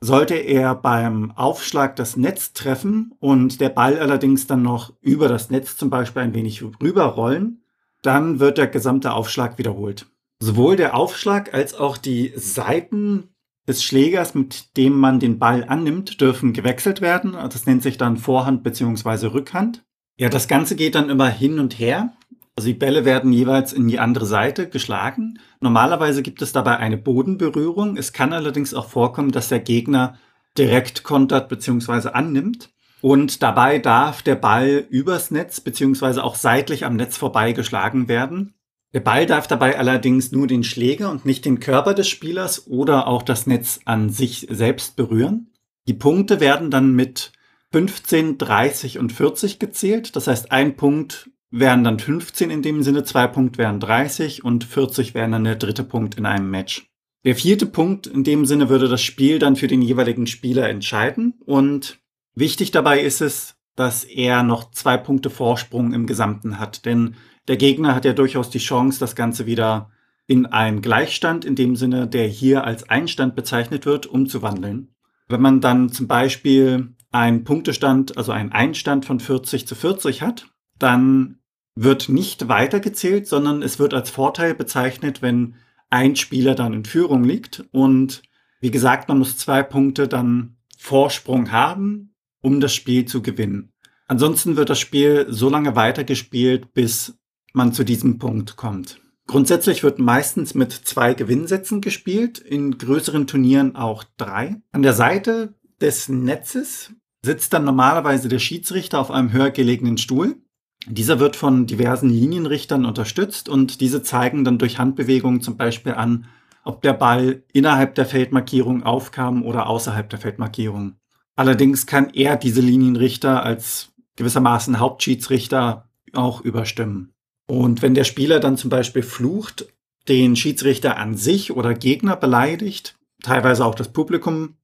Sollte 0.00 0.34
er 0.34 0.76
beim 0.76 1.32
Aufschlag 1.32 1.96
das 1.96 2.16
Netz 2.16 2.52
treffen 2.52 3.14
und 3.18 3.60
der 3.60 3.68
Ball 3.68 3.98
allerdings 3.98 4.46
dann 4.46 4.62
noch 4.62 4.92
über 5.00 5.28
das 5.28 5.50
Netz 5.50 5.76
zum 5.76 5.90
Beispiel 5.90 6.22
ein 6.22 6.34
wenig 6.34 6.62
rüberrollen, 6.62 7.62
dann 8.02 8.38
wird 8.38 8.58
der 8.58 8.68
gesamte 8.68 9.12
Aufschlag 9.12 9.58
wiederholt. 9.58 10.06
Sowohl 10.40 10.76
der 10.76 10.94
Aufschlag 10.94 11.52
als 11.52 11.74
auch 11.74 11.96
die 11.96 12.32
Seiten 12.36 13.30
des 13.66 13.82
Schlägers, 13.82 14.34
mit 14.34 14.76
dem 14.76 14.98
man 14.98 15.18
den 15.18 15.40
Ball 15.40 15.64
annimmt, 15.68 16.20
dürfen 16.20 16.52
gewechselt 16.52 17.00
werden. 17.00 17.32
Das 17.32 17.66
nennt 17.66 17.82
sich 17.82 17.98
dann 17.98 18.16
Vorhand 18.16 18.62
bzw. 18.62 19.26
Rückhand. 19.26 19.84
Ja, 20.16 20.28
das 20.28 20.48
Ganze 20.48 20.76
geht 20.76 20.94
dann 20.94 21.10
immer 21.10 21.28
hin 21.28 21.58
und 21.58 21.78
her. 21.78 22.12
Also 22.58 22.66
die 22.66 22.74
Bälle 22.74 23.04
werden 23.04 23.32
jeweils 23.32 23.72
in 23.72 23.86
die 23.86 24.00
andere 24.00 24.26
Seite 24.26 24.68
geschlagen. 24.68 25.38
Normalerweise 25.60 26.22
gibt 26.22 26.42
es 26.42 26.50
dabei 26.50 26.78
eine 26.78 26.96
Bodenberührung. 26.96 27.96
Es 27.96 28.12
kann 28.12 28.32
allerdings 28.32 28.74
auch 28.74 28.88
vorkommen, 28.88 29.30
dass 29.30 29.46
der 29.46 29.60
Gegner 29.60 30.18
direkt 30.58 31.04
kontert 31.04 31.48
bzw. 31.48 32.08
annimmt. 32.08 32.70
Und 33.00 33.44
dabei 33.44 33.78
darf 33.78 34.22
der 34.22 34.34
Ball 34.34 34.84
übers 34.90 35.30
Netz 35.30 35.60
bzw. 35.60 36.18
auch 36.18 36.34
seitlich 36.34 36.84
am 36.84 36.96
Netz 36.96 37.16
vorbeigeschlagen 37.16 38.08
werden. 38.08 38.54
Der 38.92 38.98
Ball 39.02 39.26
darf 39.26 39.46
dabei 39.46 39.78
allerdings 39.78 40.32
nur 40.32 40.48
den 40.48 40.64
Schläger 40.64 41.12
und 41.12 41.24
nicht 41.24 41.44
den 41.44 41.60
Körper 41.60 41.94
des 41.94 42.08
Spielers 42.08 42.66
oder 42.66 43.06
auch 43.06 43.22
das 43.22 43.46
Netz 43.46 43.78
an 43.84 44.10
sich 44.10 44.48
selbst 44.50 44.96
berühren. 44.96 45.52
Die 45.86 45.94
Punkte 45.94 46.40
werden 46.40 46.72
dann 46.72 46.92
mit 46.92 47.30
15, 47.70 48.36
30 48.36 48.98
und 48.98 49.12
40 49.12 49.60
gezählt. 49.60 50.16
Das 50.16 50.26
heißt, 50.26 50.50
ein 50.50 50.74
Punkt 50.74 51.30
wären 51.50 51.84
dann 51.84 51.98
15 51.98 52.50
in 52.50 52.62
dem 52.62 52.82
Sinne, 52.82 53.04
zwei 53.04 53.26
Punkte 53.26 53.58
wären 53.58 53.80
30 53.80 54.44
und 54.44 54.64
40 54.64 55.14
wären 55.14 55.32
dann 55.32 55.44
der 55.44 55.56
dritte 55.56 55.84
Punkt 55.84 56.16
in 56.16 56.26
einem 56.26 56.50
Match. 56.50 56.90
Der 57.24 57.34
vierte 57.34 57.66
Punkt 57.66 58.06
in 58.06 58.24
dem 58.24 58.46
Sinne 58.46 58.68
würde 58.68 58.88
das 58.88 59.02
Spiel 59.02 59.38
dann 59.38 59.56
für 59.56 59.66
den 59.66 59.82
jeweiligen 59.82 60.26
Spieler 60.26 60.68
entscheiden 60.68 61.34
und 61.44 61.98
wichtig 62.34 62.70
dabei 62.70 63.00
ist 63.00 63.20
es, 63.20 63.56
dass 63.76 64.04
er 64.04 64.42
noch 64.42 64.70
zwei 64.72 64.96
Punkte 64.96 65.30
Vorsprung 65.30 65.92
im 65.92 66.06
Gesamten 66.06 66.58
hat, 66.58 66.84
denn 66.84 67.16
der 67.48 67.56
Gegner 67.56 67.94
hat 67.94 68.04
ja 68.04 68.12
durchaus 68.12 68.50
die 68.50 68.58
Chance, 68.58 69.00
das 69.00 69.16
Ganze 69.16 69.46
wieder 69.46 69.90
in 70.26 70.44
einen 70.44 70.82
Gleichstand, 70.82 71.44
in 71.44 71.54
dem 71.54 71.74
Sinne, 71.74 72.06
der 72.06 72.26
hier 72.26 72.64
als 72.64 72.88
Einstand 72.88 73.34
bezeichnet 73.34 73.86
wird, 73.86 74.06
umzuwandeln. 74.06 74.94
Wenn 75.28 75.40
man 75.40 75.60
dann 75.60 75.88
zum 75.88 76.06
Beispiel 76.06 76.94
einen 77.10 77.44
Punktestand, 77.44 78.18
also 78.18 78.32
einen 78.32 78.52
Einstand 78.52 79.06
von 79.06 79.20
40 79.20 79.66
zu 79.66 79.74
40 79.74 80.20
hat, 80.20 80.46
dann 80.78 81.37
wird 81.82 82.08
nicht 82.08 82.48
weitergezählt, 82.48 83.28
sondern 83.28 83.62
es 83.62 83.78
wird 83.78 83.94
als 83.94 84.10
Vorteil 84.10 84.54
bezeichnet, 84.54 85.22
wenn 85.22 85.54
ein 85.90 86.16
Spieler 86.16 86.56
dann 86.56 86.72
in 86.72 86.84
Führung 86.84 87.22
liegt. 87.22 87.64
Und 87.70 88.22
wie 88.60 88.72
gesagt, 88.72 89.08
man 89.08 89.18
muss 89.18 89.38
zwei 89.38 89.62
Punkte 89.62 90.08
dann 90.08 90.56
Vorsprung 90.76 91.52
haben, 91.52 92.14
um 92.40 92.60
das 92.60 92.74
Spiel 92.74 93.04
zu 93.04 93.22
gewinnen. 93.22 93.72
Ansonsten 94.06 94.56
wird 94.56 94.70
das 94.70 94.80
Spiel 94.80 95.26
so 95.28 95.48
lange 95.48 95.76
weitergespielt, 95.76 96.74
bis 96.74 97.16
man 97.52 97.72
zu 97.72 97.84
diesem 97.84 98.18
Punkt 98.18 98.56
kommt. 98.56 99.00
Grundsätzlich 99.28 99.82
wird 99.82 99.98
meistens 99.98 100.54
mit 100.54 100.72
zwei 100.72 101.14
Gewinnsätzen 101.14 101.80
gespielt, 101.80 102.38
in 102.38 102.78
größeren 102.78 103.26
Turnieren 103.26 103.76
auch 103.76 104.04
drei. 104.16 104.56
An 104.72 104.82
der 104.82 104.94
Seite 104.94 105.54
des 105.80 106.08
Netzes 106.08 106.92
sitzt 107.22 107.52
dann 107.52 107.64
normalerweise 107.64 108.28
der 108.28 108.38
Schiedsrichter 108.38 108.98
auf 108.98 109.10
einem 109.10 109.32
höher 109.32 109.50
gelegenen 109.50 109.98
Stuhl 109.98 110.38
dieser 110.86 111.20
wird 111.20 111.36
von 111.36 111.66
diversen 111.66 112.08
Linienrichtern 112.08 112.84
unterstützt 112.84 113.48
und 113.48 113.80
diese 113.80 114.02
zeigen 114.02 114.44
dann 114.44 114.58
durch 114.58 114.78
Handbewegungen 114.78 115.40
zum 115.40 115.56
Beispiel 115.56 115.92
an, 115.92 116.26
ob 116.64 116.82
der 116.82 116.92
Ball 116.92 117.42
innerhalb 117.52 117.94
der 117.94 118.06
Feldmarkierung 118.06 118.82
aufkam 118.82 119.42
oder 119.42 119.68
außerhalb 119.68 120.08
der 120.08 120.18
Feldmarkierung. 120.18 120.94
Allerdings 121.36 121.86
kann 121.86 122.10
er 122.14 122.36
diese 122.36 122.60
Linienrichter 122.60 123.42
als 123.42 123.92
gewissermaßen 124.16 124.78
Hauptschiedsrichter 124.78 125.88
auch 126.12 126.40
überstimmen. 126.40 127.12
Und 127.46 127.80
wenn 127.80 127.94
der 127.94 128.04
Spieler 128.04 128.40
dann 128.40 128.56
zum 128.56 128.70
Beispiel 128.70 129.02
flucht, 129.02 129.66
den 130.08 130.36
Schiedsrichter 130.36 130.96
an 130.96 131.16
sich 131.16 131.52
oder 131.52 131.74
Gegner 131.74 132.16
beleidigt, 132.16 132.96
teilweise 133.22 133.64
auch 133.64 133.74
das 133.74 133.92
Publikum, 133.92 134.56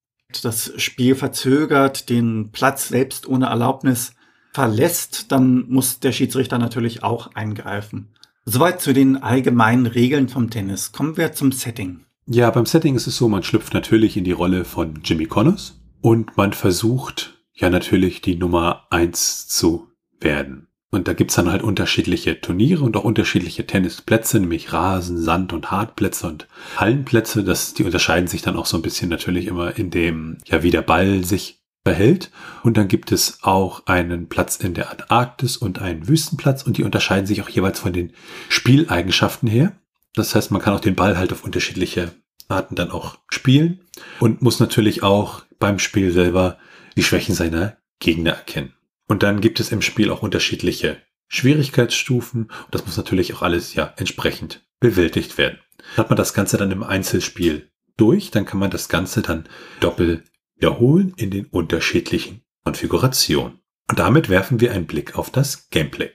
das 0.42 0.72
Spiel 0.76 1.14
verzögert, 1.14 2.08
den 2.08 2.50
Platz 2.50 2.88
selbst 2.88 3.28
ohne 3.28 3.46
Erlaubnis 3.46 4.13
verlässt, 4.54 5.32
dann 5.32 5.68
muss 5.68 6.00
der 6.00 6.12
Schiedsrichter 6.12 6.58
natürlich 6.58 7.02
auch 7.02 7.34
eingreifen. 7.34 8.08
Soweit 8.46 8.80
zu 8.80 8.94
den 8.94 9.22
allgemeinen 9.22 9.86
Regeln 9.86 10.28
vom 10.28 10.48
Tennis. 10.48 10.92
Kommen 10.92 11.16
wir 11.16 11.32
zum 11.32 11.50
Setting. 11.50 12.00
Ja, 12.26 12.50
beim 12.50 12.64
Setting 12.64 12.94
ist 12.94 13.06
es 13.06 13.16
so, 13.16 13.28
man 13.28 13.42
schlüpft 13.42 13.74
natürlich 13.74 14.16
in 14.16 14.24
die 14.24 14.32
Rolle 14.32 14.64
von 14.64 15.00
Jimmy 15.02 15.26
Connors 15.26 15.80
und 16.00 16.36
man 16.36 16.52
versucht 16.52 17.38
ja 17.52 17.68
natürlich 17.68 18.22
die 18.22 18.36
Nummer 18.36 18.86
eins 18.90 19.48
zu 19.48 19.88
werden. 20.20 20.68
Und 20.90 21.08
da 21.08 21.12
gibt's 21.12 21.34
dann 21.34 21.50
halt 21.50 21.62
unterschiedliche 21.62 22.40
Turniere 22.40 22.84
und 22.84 22.96
auch 22.96 23.02
unterschiedliche 23.02 23.66
Tennisplätze, 23.66 24.38
nämlich 24.38 24.72
Rasen, 24.72 25.20
Sand 25.20 25.52
und 25.52 25.72
Hartplätze 25.72 26.28
und 26.28 26.46
Hallenplätze. 26.76 27.42
Das, 27.42 27.74
die 27.74 27.82
unterscheiden 27.82 28.28
sich 28.28 28.42
dann 28.42 28.56
auch 28.56 28.66
so 28.66 28.76
ein 28.76 28.82
bisschen 28.82 29.08
natürlich 29.08 29.48
immer 29.48 29.76
in 29.76 29.90
dem, 29.90 30.38
ja, 30.46 30.62
wie 30.62 30.70
der 30.70 30.82
Ball 30.82 31.24
sich 31.24 31.63
behält. 31.84 32.30
Und 32.62 32.76
dann 32.76 32.88
gibt 32.88 33.12
es 33.12 33.38
auch 33.42 33.86
einen 33.86 34.28
Platz 34.28 34.56
in 34.56 34.74
der 34.74 34.90
Antarktis 34.90 35.56
und 35.56 35.80
einen 35.80 36.08
Wüstenplatz 36.08 36.62
und 36.62 36.78
die 36.78 36.84
unterscheiden 36.84 37.26
sich 37.26 37.42
auch 37.42 37.48
jeweils 37.48 37.78
von 37.78 37.92
den 37.92 38.12
Spieleigenschaften 38.48 39.48
her. 39.48 39.72
Das 40.14 40.34
heißt, 40.34 40.50
man 40.50 40.62
kann 40.62 40.74
auch 40.74 40.80
den 40.80 40.96
Ball 40.96 41.16
halt 41.18 41.32
auf 41.32 41.44
unterschiedliche 41.44 42.12
Arten 42.48 42.74
dann 42.74 42.90
auch 42.90 43.18
spielen 43.28 43.80
und 44.20 44.42
muss 44.42 44.60
natürlich 44.60 45.02
auch 45.02 45.44
beim 45.58 45.78
Spiel 45.78 46.10
selber 46.10 46.58
die 46.96 47.02
Schwächen 47.02 47.34
seiner 47.34 47.76
Gegner 48.00 48.32
erkennen. 48.32 48.72
Und 49.06 49.22
dann 49.22 49.40
gibt 49.40 49.60
es 49.60 49.72
im 49.72 49.82
Spiel 49.82 50.10
auch 50.10 50.22
unterschiedliche 50.22 50.98
Schwierigkeitsstufen 51.28 52.44
und 52.44 52.74
das 52.74 52.86
muss 52.86 52.96
natürlich 52.96 53.34
auch 53.34 53.42
alles 53.42 53.74
ja 53.74 53.92
entsprechend 53.96 54.64
bewältigt 54.80 55.36
werden. 55.36 55.58
Hat 55.96 56.10
man 56.10 56.16
das 56.16 56.32
Ganze 56.32 56.56
dann 56.56 56.70
im 56.70 56.82
Einzelspiel 56.82 57.70
durch, 57.96 58.30
dann 58.30 58.46
kann 58.46 58.58
man 58.58 58.70
das 58.70 58.88
Ganze 58.88 59.22
dann 59.22 59.48
doppelt 59.80 60.24
wiederholen 60.64 61.12
in 61.16 61.30
den 61.30 61.44
unterschiedlichen 61.46 62.40
Konfigurationen. 62.64 63.60
Und 63.90 63.98
damit 63.98 64.30
werfen 64.30 64.60
wir 64.60 64.72
einen 64.72 64.86
Blick 64.86 65.18
auf 65.18 65.30
das 65.30 65.68
Gameplay. 65.68 66.10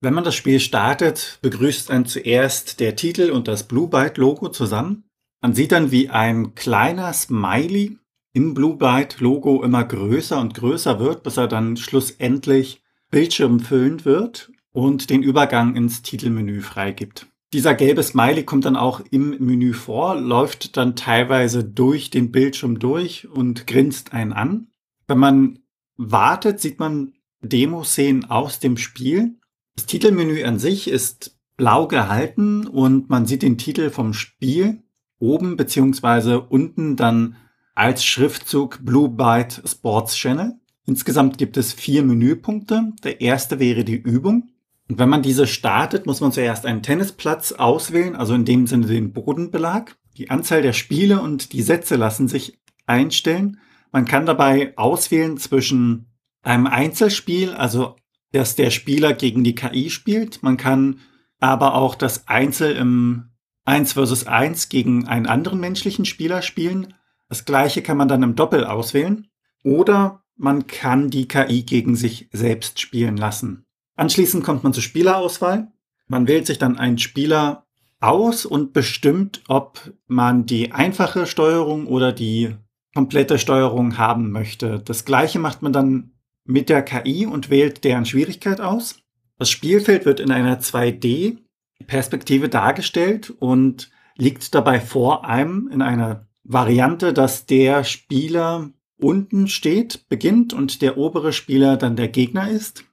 Wenn 0.00 0.12
man 0.12 0.24
das 0.24 0.34
Spiel 0.34 0.58
startet, 0.58 1.38
begrüßt 1.42 1.90
dann 1.90 2.06
zuerst 2.06 2.80
der 2.80 2.96
Titel 2.96 3.30
und 3.30 3.46
das 3.46 3.68
Blue 3.68 3.88
Byte 3.88 4.18
Logo 4.18 4.48
zusammen. 4.48 5.04
Man 5.40 5.54
sieht 5.54 5.70
dann, 5.70 5.92
wie 5.92 6.08
ein 6.10 6.56
kleiner 6.56 7.12
Smiley 7.12 7.96
im 8.32 8.54
Blue 8.54 8.76
Byte 8.76 9.20
Logo 9.20 9.62
immer 9.62 9.84
größer 9.84 10.40
und 10.40 10.54
größer 10.54 10.98
wird, 10.98 11.22
bis 11.22 11.36
er 11.36 11.46
dann 11.46 11.76
schlussendlich 11.76 12.82
bildschirmfüllend 13.12 14.04
wird 14.04 14.50
und 14.72 15.10
den 15.10 15.22
Übergang 15.22 15.76
ins 15.76 16.02
Titelmenü 16.02 16.60
freigibt. 16.60 17.28
Dieser 17.52 17.74
gelbe 17.74 18.02
Smiley 18.02 18.44
kommt 18.44 18.64
dann 18.64 18.76
auch 18.76 19.02
im 19.10 19.36
Menü 19.38 19.74
vor, 19.74 20.14
läuft 20.14 20.76
dann 20.76 20.96
teilweise 20.96 21.64
durch 21.64 22.08
den 22.08 22.32
Bildschirm 22.32 22.78
durch 22.78 23.28
und 23.28 23.66
grinst 23.66 24.14
einen 24.14 24.32
an. 24.32 24.68
Wenn 25.06 25.18
man 25.18 25.58
wartet, 25.96 26.60
sieht 26.60 26.78
man 26.78 27.12
Demo-Szenen 27.42 28.30
aus 28.30 28.58
dem 28.58 28.76
Spiel. 28.78 29.38
Das 29.76 29.86
Titelmenü 29.86 30.44
an 30.44 30.58
sich 30.58 30.88
ist 30.88 31.38
blau 31.56 31.86
gehalten 31.86 32.66
und 32.66 33.10
man 33.10 33.26
sieht 33.26 33.42
den 33.42 33.58
Titel 33.58 33.90
vom 33.90 34.14
Spiel 34.14 34.82
oben 35.18 35.56
beziehungsweise 35.56 36.40
unten 36.40 36.96
dann 36.96 37.36
als 37.74 38.04
Schriftzug 38.04 38.80
Blue 38.82 39.08
Byte 39.08 39.62
Sports 39.64 40.16
Channel. 40.16 40.58
Insgesamt 40.84 41.38
gibt 41.38 41.56
es 41.56 41.72
vier 41.72 42.02
Menüpunkte. 42.02 42.92
Der 43.04 43.20
erste 43.20 43.60
wäre 43.60 43.84
die 43.84 43.96
Übung. 43.96 44.50
Und 44.88 44.98
wenn 44.98 45.08
man 45.08 45.22
diese 45.22 45.46
startet, 45.46 46.06
muss 46.06 46.20
man 46.20 46.32
zuerst 46.32 46.66
einen 46.66 46.82
Tennisplatz 46.82 47.52
auswählen, 47.52 48.16
also 48.16 48.34
in 48.34 48.44
dem 48.44 48.66
Sinne 48.66 48.86
den 48.86 49.12
Bodenbelag. 49.12 49.96
Die 50.16 50.30
Anzahl 50.30 50.62
der 50.62 50.72
Spiele 50.72 51.20
und 51.20 51.52
die 51.52 51.62
Sätze 51.62 51.96
lassen 51.96 52.28
sich 52.28 52.60
einstellen. 52.86 53.58
Man 53.90 54.04
kann 54.04 54.26
dabei 54.26 54.76
auswählen 54.76 55.38
zwischen 55.38 56.12
einem 56.42 56.66
Einzelspiel, 56.66 57.52
also 57.52 57.96
dass 58.32 58.56
der 58.56 58.70
Spieler 58.70 59.12
gegen 59.12 59.44
die 59.44 59.54
KI 59.54 59.90
spielt. 59.90 60.42
Man 60.42 60.56
kann 60.56 61.00
aber 61.38 61.74
auch 61.74 61.94
das 61.94 62.28
Einzel 62.28 62.76
im 62.76 63.30
1 63.64 63.92
versus 63.92 64.26
1 64.26 64.68
gegen 64.68 65.06
einen 65.06 65.26
anderen 65.26 65.60
menschlichen 65.60 66.04
Spieler 66.04 66.42
spielen. 66.42 66.94
Das 67.28 67.44
gleiche 67.44 67.82
kann 67.82 67.96
man 67.96 68.08
dann 68.08 68.22
im 68.22 68.34
Doppel 68.34 68.64
auswählen. 68.64 69.28
Oder 69.62 70.24
man 70.36 70.66
kann 70.66 71.10
die 71.10 71.28
KI 71.28 71.62
gegen 71.62 71.94
sich 71.94 72.28
selbst 72.32 72.80
spielen 72.80 73.16
lassen. 73.16 73.66
Anschließend 73.96 74.44
kommt 74.44 74.64
man 74.64 74.72
zur 74.72 74.82
Spielerauswahl. 74.82 75.72
Man 76.06 76.28
wählt 76.28 76.46
sich 76.46 76.58
dann 76.58 76.78
einen 76.78 76.98
Spieler 76.98 77.66
aus 78.00 78.44
und 78.44 78.72
bestimmt, 78.72 79.42
ob 79.48 79.92
man 80.06 80.44
die 80.46 80.72
einfache 80.72 81.26
Steuerung 81.26 81.86
oder 81.86 82.12
die 82.12 82.56
komplette 82.94 83.38
Steuerung 83.38 83.96
haben 83.96 84.30
möchte. 84.30 84.80
Das 84.80 85.04
gleiche 85.04 85.38
macht 85.38 85.62
man 85.62 85.72
dann 85.72 86.12
mit 86.44 86.68
der 86.68 86.82
KI 86.82 87.26
und 87.26 87.48
wählt 87.48 87.84
deren 87.84 88.04
Schwierigkeit 88.04 88.60
aus. 88.60 88.96
Das 89.38 89.50
Spielfeld 89.50 90.04
wird 90.04 90.20
in 90.20 90.30
einer 90.30 90.60
2D-Perspektive 90.60 92.48
dargestellt 92.48 93.30
und 93.30 93.90
liegt 94.16 94.54
dabei 94.54 94.80
vor 94.80 95.24
einem 95.24 95.68
in 95.72 95.82
einer 95.82 96.26
Variante, 96.44 97.12
dass 97.12 97.46
der 97.46 97.84
Spieler 97.84 98.70
unten 98.98 99.48
steht, 99.48 100.08
beginnt 100.08 100.52
und 100.52 100.82
der 100.82 100.96
obere 100.96 101.32
Spieler 101.32 101.76
dann 101.76 101.96
der 101.96 102.08
Gegner 102.08 102.50
ist. 102.50 102.84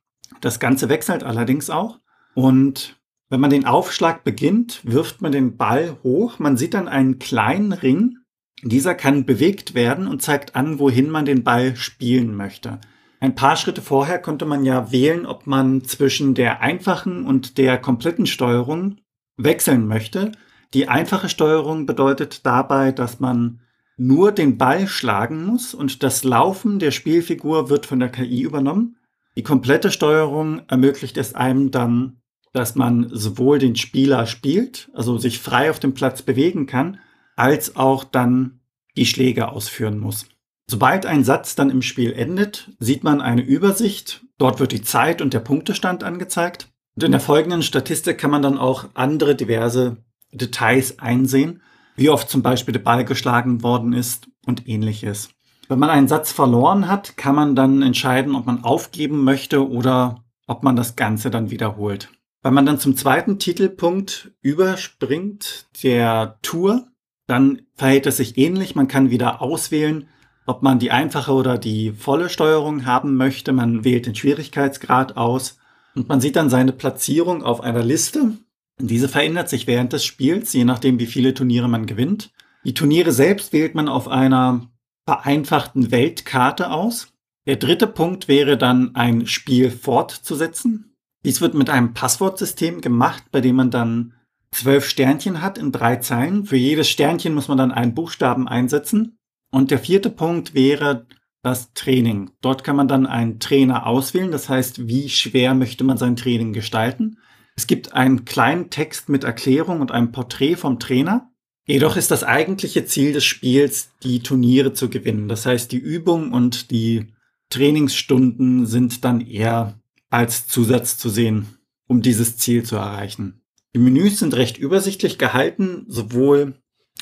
Das 0.41 0.60
Ganze 0.60 0.89
wechselt 0.89 1.24
allerdings 1.24 1.69
auch. 1.69 2.00
Und 2.34 3.00
Wenn 3.31 3.41
man 3.41 3.51
den 3.51 3.65
Aufschlag 3.65 4.24
beginnt, 4.24 4.81
wirft 4.84 5.22
man 5.22 5.31
den 5.31 5.55
Ball 5.55 5.98
hoch. 6.03 6.39
Man 6.39 6.58
sieht 6.58 6.74
dann 6.74 6.88
einen 6.88 7.19
kleinen 7.19 7.74
Ring. 7.74 8.17
Dieser 8.63 8.96
kann 8.96 9.25
bewegt 9.25 9.75
werden 9.75 10.08
und 10.08 10.24
zeigt 10.24 10.55
an, 10.55 10.79
wohin 10.79 11.12
man 11.12 11.25
den 11.25 11.43
Ball 11.43 11.75
spielen 11.75 12.36
möchte. 12.36 12.79
Ein 13.19 13.36
paar 13.36 13.55
Schritte 13.55 13.81
vorher 13.81 14.17
konnte 14.19 14.46
man 14.46 14.65
ja 14.65 14.91
wählen, 14.91 15.25
ob 15.25 15.46
man 15.46 15.84
zwischen 15.84 16.34
der 16.34 16.62
einfachen 16.62 17.25
und 17.25 17.58
der 17.58 17.77
kompletten 17.77 18.25
Steuerung 18.25 18.98
wechseln 19.38 19.88
möchte. 19.88 20.31
Die 20.74 20.88
einfache 20.88 21.29
Steuerung 21.29 21.86
bedeutet 21.86 22.46
dabei, 22.46 22.91
dass 22.91 23.19
man 23.19 23.62
nur 23.98 24.31
den 24.31 24.58
Ball 24.58 24.88
schlagen 24.88 25.46
muss 25.46 25.74
und 25.74 26.01
das 26.01 26.24
Laufen 26.24 26.79
der 26.79 26.91
Spielfigur 26.91 27.69
wird 27.69 27.86
von 27.86 28.00
der 28.00 28.10
KI 28.10 28.41
übernommen. 28.41 28.96
Die 29.39 29.43
komplette 29.43 29.89
Steuerung 29.89 30.63
ermöglicht 30.67 31.15
es 31.15 31.34
einem 31.34 31.72
dann, 31.72 32.17
dass 32.51 32.75
man 32.75 33.08
sowohl 33.10 33.58
den 33.58 33.77
Spieler 33.77 34.25
spielt, 34.25 34.89
also 34.93 35.17
sich 35.17 35.39
frei 35.39 35.69
auf 35.69 35.79
dem 35.79 35.93
Platz 35.93 36.22
bewegen 36.22 36.65
kann, 36.65 37.00
als 37.38 37.77
auch 37.77 38.03
dann 38.03 38.60
die 38.98 39.05
Schläge 39.05 39.48
ausführen 39.48 39.98
muss. 39.98 40.25
Sobald 40.67 41.05
ein 41.05 41.24
Satz 41.24 41.55
dann 41.55 41.69
im 41.69 41.81
Spiel 41.81 42.12
endet, 42.12 42.72
sieht 42.79 43.05
man 43.05 43.22
eine 43.22 43.41
Übersicht. 43.41 44.25
Dort 44.38 44.60
wird 44.60 44.74
die 44.74 44.81
Zeit 44.81 45.22
und 45.22 45.34
der 45.34 45.39
Punktestand 45.39 46.03
angezeigt. 46.03 46.67
Und 46.98 47.03
in 47.03 47.12
der 47.12 47.22
folgenden 47.22 47.63
Statistik 47.63 48.17
kann 48.17 48.31
man 48.31 48.41
dann 48.41 48.58
auch 48.58 48.89
andere 48.93 49.36
diverse 49.36 50.03
Details 50.34 51.00
einsehen, 51.00 51.62
wie 51.96 52.10
oft 52.10 52.29
zum 52.29 52.41
Beispiel 52.41 52.74
der 52.74 52.81
Ball 52.81 53.05
geschlagen 53.05 53.63
worden 53.63 53.93
ist 53.93 54.27
und 54.46 54.67
ähnliches. 54.67 55.29
Wenn 55.69 55.77
man 55.77 55.91
einen 55.91 56.07
Satz 56.07 56.31
verloren 56.31 56.88
hat, 56.88 57.15
kann 57.15 57.35
man 57.35 57.55
dann 57.55 57.83
entscheiden, 57.83 58.33
ob 58.33 58.47
man 58.47 58.63
aufgeben 58.63 59.23
möchte 59.23 59.69
oder 59.69 60.23
ob 60.47 60.63
man 60.63 60.75
das 60.75 60.95
Ganze 60.95 61.29
dann 61.29 61.51
wiederholt. 61.51 62.09
Wenn 62.41 62.55
man 62.55 62.65
dann 62.65 62.79
zum 62.79 62.95
zweiten 62.95 63.38
Titelpunkt 63.38 64.31
überspringt, 64.41 65.67
der 65.83 66.39
Tour, 66.41 66.88
dann 67.27 67.61
verhält 67.75 68.07
es 68.07 68.17
sich 68.17 68.35
ähnlich. 68.39 68.73
Man 68.73 68.88
kann 68.88 69.11
wieder 69.11 69.43
auswählen, 69.43 70.07
ob 70.47 70.63
man 70.63 70.79
die 70.79 70.89
einfache 70.89 71.33
oder 71.33 71.59
die 71.59 71.91
volle 71.91 72.29
Steuerung 72.29 72.88
haben 72.88 73.15
möchte. 73.15 73.53
Man 73.53 73.83
wählt 73.83 74.07
den 74.07 74.15
Schwierigkeitsgrad 74.15 75.17
aus 75.17 75.59
und 75.93 76.09
man 76.09 76.19
sieht 76.19 76.35
dann 76.35 76.49
seine 76.49 76.71
Platzierung 76.71 77.43
auf 77.43 77.61
einer 77.61 77.83
Liste. 77.83 78.31
Diese 78.79 79.07
verändert 79.07 79.49
sich 79.49 79.67
während 79.67 79.93
des 79.93 80.03
Spiels, 80.03 80.51
je 80.53 80.65
nachdem, 80.65 80.97
wie 80.97 81.05
viele 81.05 81.35
Turniere 81.35 81.67
man 81.67 81.85
gewinnt. 81.85 82.31
Die 82.63 82.73
Turniere 82.73 83.11
selbst 83.11 83.53
wählt 83.53 83.75
man 83.75 83.88
auf 83.88 84.07
einer 84.07 84.67
vereinfachten 85.09 85.89
Weltkarte 85.89 86.69
aus. 86.69 87.11
Der 87.47 87.55
dritte 87.55 87.87
Punkt 87.87 88.27
wäre 88.27 88.59
dann 88.59 88.93
ein 88.93 89.25
Spiel 89.25 89.71
fortzusetzen. 89.71 90.95
Dies 91.25 91.41
wird 91.41 91.55
mit 91.55 91.71
einem 91.71 91.95
Passwortsystem 91.95 92.79
gemacht, 92.79 93.23
bei 93.31 93.41
dem 93.41 93.55
man 93.55 93.71
dann 93.71 94.13
zwölf 94.51 94.87
Sternchen 94.87 95.41
hat 95.41 95.57
in 95.57 95.71
drei 95.71 95.95
Zeilen. 95.95 96.45
Für 96.45 96.57
jedes 96.57 96.91
Sternchen 96.91 97.33
muss 97.33 97.47
man 97.47 97.57
dann 97.57 97.71
einen 97.71 97.95
Buchstaben 97.95 98.47
einsetzen. 98.47 99.17
Und 99.49 99.71
der 99.71 99.79
vierte 99.79 100.11
Punkt 100.11 100.53
wäre 100.53 101.07
das 101.41 101.73
Training. 101.73 102.29
Dort 102.41 102.63
kann 102.63 102.75
man 102.75 102.87
dann 102.87 103.07
einen 103.07 103.39
Trainer 103.39 103.87
auswählen. 103.87 104.29
Das 104.29 104.47
heißt, 104.47 104.87
wie 104.87 105.09
schwer 105.09 105.55
möchte 105.55 105.83
man 105.83 105.98
sein 105.98 106.17
Training 106.17 106.53
gestalten. 106.53 107.17
Es 107.55 107.65
gibt 107.65 107.93
einen 107.93 108.25
kleinen 108.25 108.69
Text 108.69 109.09
mit 109.09 109.24
Erklärung 109.24 109.81
und 109.81 109.91
einem 109.91 110.11
Porträt 110.11 110.55
vom 110.55 110.77
Trainer. 110.77 111.28
Jedoch 111.70 111.98
ist 111.98 112.10
das 112.10 112.24
eigentliche 112.24 112.86
Ziel 112.86 113.14
des 113.14 113.24
Spiels, 113.25 113.92
die 114.01 114.22
Turniere 114.22 114.74
zu 114.74 114.90
gewinnen. 114.90 115.27
Das 115.27 115.46
heißt, 115.46 115.72
die 115.72 115.77
Übung 115.77 116.34
und 116.34 116.72
die 116.72 117.14
Trainingsstunden 117.51 118.66
sind 118.66 119.05
dann 119.05 119.22
eher 119.22 119.79
als 120.10 120.48
Zusatz 120.48 120.98
zu 120.98 121.10
sehen, 121.10 121.60
um 121.86 122.01
dieses 122.01 122.38
Ziel 122.38 122.64
zu 122.64 122.77
erreichen. 122.77 123.44
Die 123.75 123.79
Menüs 123.79 124.18
sind 124.18 124.34
recht 124.34 124.58
übersichtlich 124.58 125.20
gehalten, 125.20 125.86
sowohl 125.88 126.55